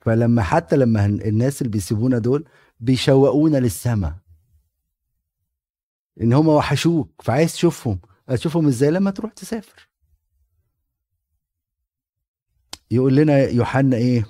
[0.00, 2.48] فلما حتى لما الناس اللي بيسيبونا دول
[2.80, 4.18] بيشوقونا للسما.
[6.20, 8.00] إن هم وحشوك فعايز تشوفهم.
[8.28, 9.88] هتشوفهم إزاي؟ لما تروح تسافر.
[12.90, 14.26] يقول لنا يوحنا إيه؟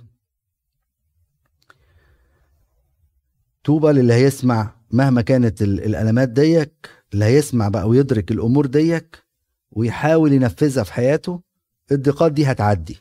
[3.65, 4.80] طوبى للي هيسمع.
[4.91, 9.23] مهما كانت الألمات ديك اللي هيسمع بقى ويدرك الأمور ديك
[9.71, 11.43] ويحاول ينفذها في حياته
[11.93, 13.01] الضيقات دي هتعدي.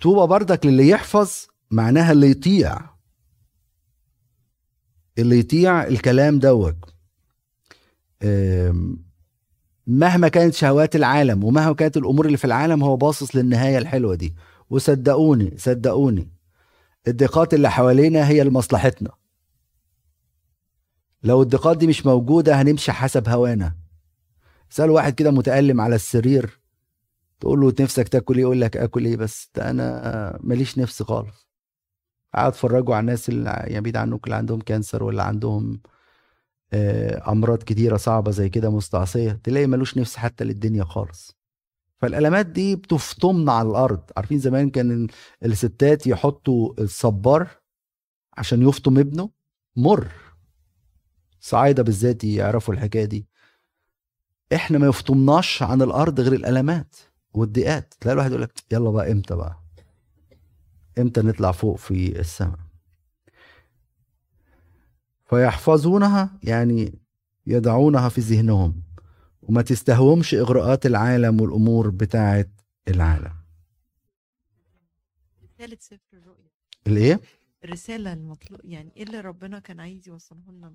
[0.00, 1.30] طوبى بردك للي يحفظ
[1.70, 2.80] معناها اللي يطيع.
[5.18, 6.94] اللي يطيع الكلام دوت
[9.88, 14.34] مهما كانت شهوات العالم ومهما كانت الأمور اللي في العالم هو باصص للنهاية الحلوة دي.
[14.70, 16.28] وصدقوني صدقوني
[17.08, 19.10] الضيقات اللي حوالينا هي لمصلحتنا.
[21.22, 23.74] لو الضيقات دي مش موجودة هنمشي حسب هوانا.
[24.70, 26.60] سأل واحد كده متألم على السرير
[27.40, 31.48] تقول له نفسك تاكل إيه؟ يقول لك آكل إيه بس؟ ده أنا ماليش نفس خالص.
[32.34, 35.80] قاعد اتفرجوا على الناس اللي يعني بعيد عنك اللي عندهم كانسر ولا عندهم
[36.74, 41.38] أمراض كتيرة صعبة زي كده مستعصية تلاقي ملوش نفس حتى للدنيا خالص.
[42.00, 44.00] فالالمات دي بتفطمنا على الأرض.
[44.16, 45.08] عارفين زمان كان
[45.44, 47.48] الستات يحطوا الصبار
[48.36, 49.30] عشان يفطم ابنه؟
[49.76, 50.08] مر.
[51.40, 53.28] صعايده بالذات يعرفوا الحكاية دي.
[54.54, 56.96] إحنا ما يفطمناش عن الأرض غير الالمات
[57.34, 59.62] والضيقات تلاقي الواحد يقول لك يلا بقى إمتى بقى؟
[60.98, 62.58] إمتى نطلع فوق في السماء؟
[65.28, 66.98] فيحفظونها يعني
[67.46, 68.82] يضعونها في ذهنهم.
[69.42, 72.46] وما تستهومش إغراءات العالم والأمور بتاعه
[72.88, 73.32] العالم.
[75.44, 76.48] رسالة سفر الرؤيا.
[76.86, 77.20] الإيه؟
[77.64, 80.72] الرسالة المطلوب يعني إيه اللي ربنا كان عايز يوصله لنا؟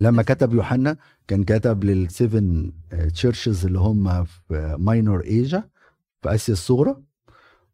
[0.00, 0.96] لما كتب يوحنا
[1.28, 2.72] كان كتب لل seven
[3.14, 5.68] churches اللي هم في Minor Asia
[6.22, 6.96] في آسيا الصغرى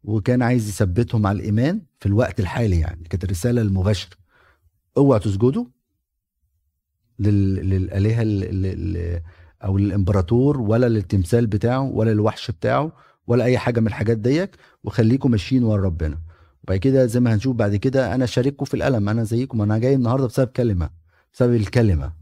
[0.03, 3.03] وكان عايز يثبتهم على الإيمان في الوقت الحالي يعني.
[3.03, 4.17] كانت الرسالة المباشرة.
[4.97, 5.65] اوعوا تسجدوا
[7.19, 7.55] لل...
[7.69, 8.65] للآلهة ال...
[8.65, 9.21] ال...
[9.63, 12.91] أو للامبراطور ولا للتمثال بتاعه ولا للوحش بتاعه
[13.27, 16.17] ولا اي حاجة من الحاجات ديك وخليكم ماشيين ورا ربنا.
[16.63, 19.95] وبعد كده زي ما هنشوف بعد كده أنا شارككم في الألم أنا زيكم أنا جاي
[19.95, 20.89] النهارده بسبب كلمة
[21.33, 22.13] بسبب الكلمة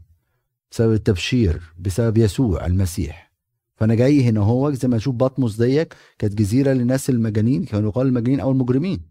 [0.70, 3.32] بسبب التبشير بسبب يسوع المسيح.
[3.76, 8.06] فأنا جاي هنا هو زي ما أشوف بطمس ديك كانت جزيرة للناس المجانين كانوا يقال
[8.06, 9.02] المجانين أو المجرمين.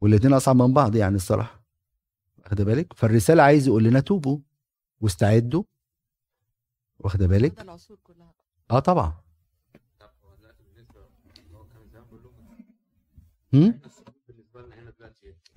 [0.00, 1.63] والاثنين أصعب من بعض يعني الصراحة.
[2.44, 4.38] واخد بالك؟ فالرسالة عايز يقول لنا توبوا
[5.00, 5.62] واستعدوا
[6.98, 7.58] واخد بالك؟
[8.70, 9.14] آه طبعا.
[13.54, 13.80] هم؟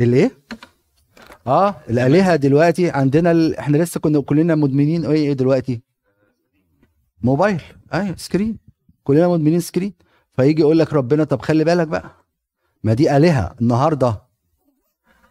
[0.02, 0.32] الإيه؟
[1.48, 3.56] آه الآلهة دلوقتي عندنا ال...
[3.58, 5.82] إحنا لسه كنا كلنا مدمنين إيه إيه دلوقتي؟
[7.22, 7.62] موبايل.
[7.94, 8.60] أيوه screen.
[9.04, 9.94] كلنا مدمنين screen.
[10.36, 12.12] فيجي يقول لك ربنا طب خلي بالك بقى.
[12.84, 14.27] ما دي آلهة النهارده.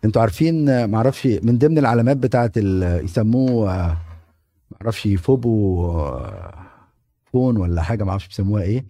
[0.05, 3.05] أنتوا عارفين معرفش من ضمن العلامات بتاعت ال...
[3.05, 3.97] يسموه
[4.70, 5.92] معرفش phobo
[7.32, 8.86] phone ولا حاجة معرفش بيسموها إيه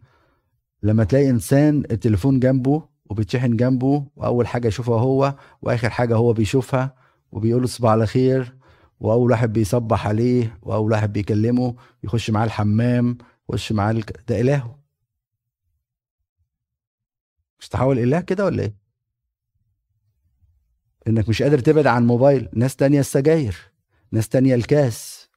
[0.82, 6.94] لما تلاقي انسان التليفون جنبه وبيتشحن جنبه وأول حاجة يشوفها هو وآخر حاجة هو بيشوفها
[7.32, 8.56] وبيقول له صباح على خير
[9.00, 13.18] وأول واحد بيصبح عليه وأول واحد بيكلمه يخش معاه الحمام
[13.50, 13.92] يخش معاه.
[14.28, 14.78] ده الهه
[17.60, 18.85] مش تحول إله كده ولا إيه
[21.08, 22.48] إنك مش قادر تبعد عن موبايل.
[22.52, 23.56] ناس تانية السجاير
[24.12, 25.28] ناس تانية الكاس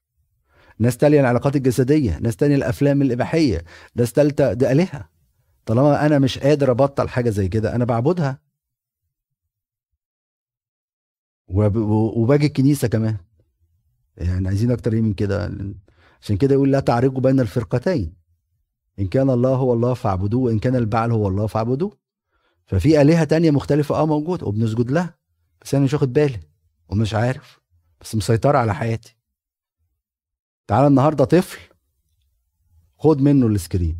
[0.79, 3.63] ناس تانية العلاقات الجسدية ناس تانية الأفلام الإباحية.
[3.95, 5.09] ناس تالتة ده آلهة.
[5.65, 8.39] طالما أنا مش قادر أبطل حاجة زي كده أنا بعبدها.
[11.47, 11.75] وب-
[12.17, 13.17] وباجي الكنيسة كمان.
[14.17, 15.51] يعني عايزين أكتر إيه من كده.
[16.21, 18.13] عشان كده يقول لا تعرجوا بين الفرقتين.
[18.99, 21.97] إن كان الله هو الله فاعبدوه وإن كان البعل هو الله فاعبدوه.
[22.65, 25.18] ففي آلهة تانية مختلفة آه موجودة وبنسجد لها.
[25.61, 26.39] بس أنا مش واخد بالي
[26.89, 27.59] ومش عارف
[28.01, 29.15] بس مسيطرة على حياتي.
[30.67, 31.59] تعالى النهارده طفل
[32.97, 33.99] خد منه ال screen.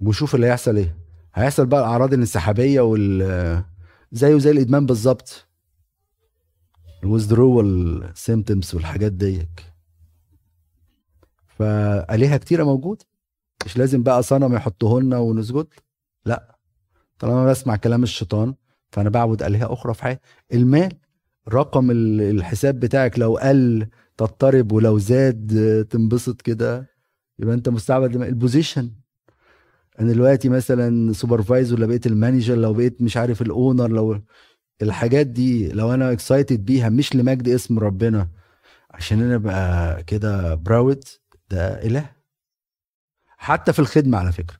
[0.00, 0.96] وشوف اللي هيحصل إيه.
[1.34, 3.64] هيحصل بقى الأعراض الانسحابية وال
[4.12, 5.46] زيه زي الإدمان بالظبط.
[7.02, 9.72] ال withdrawal symptoms والحاجات ديك.
[11.46, 13.04] فآلهة كتيرة موجودة
[13.64, 15.66] مش لازم بقى صنم يحطه لنا ونسجد.
[16.24, 16.58] لا
[17.18, 18.54] طالما بسمع كلام الشيطان
[18.90, 20.20] فأنا بعبد آلهة أخرى في حياتي.
[20.52, 20.92] المال
[21.48, 26.90] رقم ال- الحساب بتاعك لو قل تضطرب ولو زاد تنبسط كده
[27.38, 28.90] يبقى أنت مستعبد ال position
[30.00, 34.20] أنا دلوقتي مثلا supervisor لو بقيت ال manager لو بقيت مش عارف ال owner لو
[34.82, 38.28] الحاجات دي لو أنا excited بيها مش لمجد اسم ربنا
[38.90, 41.04] عشان أنا ابقى كده proud
[41.50, 42.10] ده إله.
[43.26, 44.56] حتى في الخدمة على فكرة.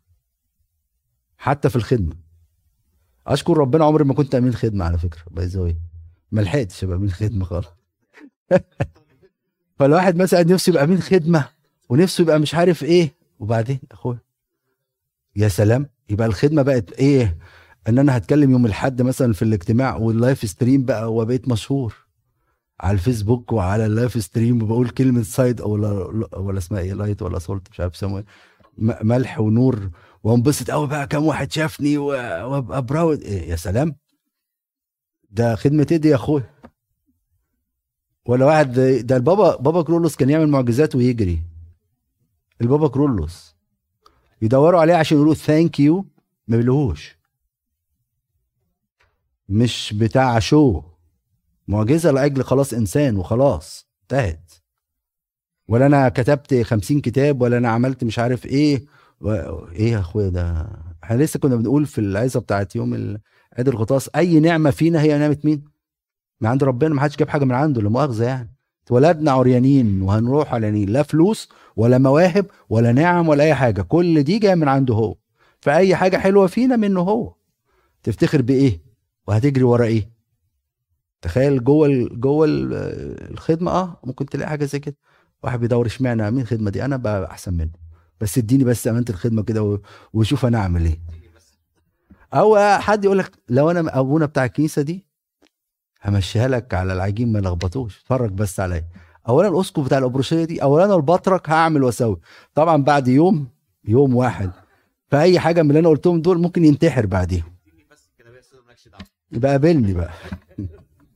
[1.37, 2.17] حتى في الخدمة.
[3.27, 5.75] أشكر ربنا عمري ما كنت أمين خدمة على فكرة by the
[6.33, 7.69] ما لحقتش أبقى أمين خدمة خالص.
[9.79, 11.49] فالواحد مثلا نفسه يبقى أمين خدمة
[11.89, 13.15] ونفسه يبقى مش عارف إيه.
[13.39, 14.19] وبعدين أخويا
[15.37, 17.39] يا سلام يبقى الخدمة بقت إيه؟
[17.89, 21.95] إن أنا هتكلم يوم الأحد مثلا في الاجتماع وال live stream بقى وبقيت مشهور.
[22.81, 25.91] على الفيسبوك وعلى ال live stream وبقول كلمة سايد ولا
[26.37, 28.99] ولا اسمها إيه light ولا salt مش عارف يسموها إيه.
[29.03, 29.91] ملح ونور.
[30.25, 33.97] وانبسط قوي بقى كام واحد شافني وأبقى proud إيه يا سلام.
[35.31, 36.51] ده خدمة إيه دي يا اخويا
[38.27, 41.43] ولا واحد ده البابا بابا كيرلس كان يعمل معجزات ويجري.
[42.61, 43.57] البابا كيرلس.
[44.43, 46.05] يدوروا عليه عشان يقولوا thank you
[46.49, 47.17] ما بيلاقوهوش
[49.49, 50.83] مش بتاع شو
[51.69, 54.53] معجزة لأجل خلاص إنسان وخلاص انتهت.
[55.69, 58.85] ولا أنا كتبت خمسين كتاب ولا أنا عملت مش عارف إيه.
[59.25, 60.67] إيه يا أخويا ده؟
[61.05, 63.19] إحنا لسه كنا بنقول في العظة بتاعت يوم
[63.59, 65.65] عيد الغطاس أي نعمة فينا هي نعمة مين؟
[66.41, 68.53] من عند ربنا ما حدش جاب حاجة من عنده لا مؤاخذة يعني.
[68.85, 74.39] اتولدنا عريانين وهنروح عريانين لا فلوس ولا مواهب ولا نعم ولا أي حاجة كل دي
[74.39, 75.17] جاية من عنده هو.
[75.61, 77.35] فأي حاجة حلوة فينا منه هو.
[78.03, 78.81] تفتخر بإيه؟
[79.27, 80.11] وهتجري ورا إيه؟
[81.23, 82.73] تخيل جوه جوه ال-
[83.31, 84.97] الخدمة آه ممكن تلاقي حاجة زي كده.
[85.43, 87.86] واحد بيدور إشمعنى مين الخدمة دي؟ أنا بقى أحسن منه.
[88.21, 89.81] بس اديني بس أمانة الخدمة كده
[90.13, 91.01] وشوف أنا أعمل إيه.
[92.35, 95.07] أو حد يقول لك لو أنا أبونا بتاع الكنيسة دي
[96.05, 97.99] همشيها لك على العجين ما لخبطوش.
[98.01, 98.85] اتفرج بس عليا.
[99.29, 102.21] اولا الأسقف بتاع الابروشيه دي اولا البطرك هعمل وأسوي.
[102.55, 103.49] طبعا بعد يوم
[103.85, 104.51] يوم واحد
[105.09, 107.53] فأي حاجة من اللي أنا قلتهم دول ممكن ينتحر بعديهم.
[109.33, 110.11] يبقى قابلني بقى.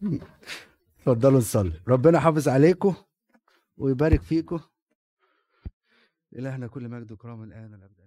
[1.01, 2.95] اتفضلوا نصلي ربنا يحافظ عليكم
[3.79, 4.61] ويبارك فيكم.
[6.33, 8.00] إلهنا كل مجد وكرام الآن والأبد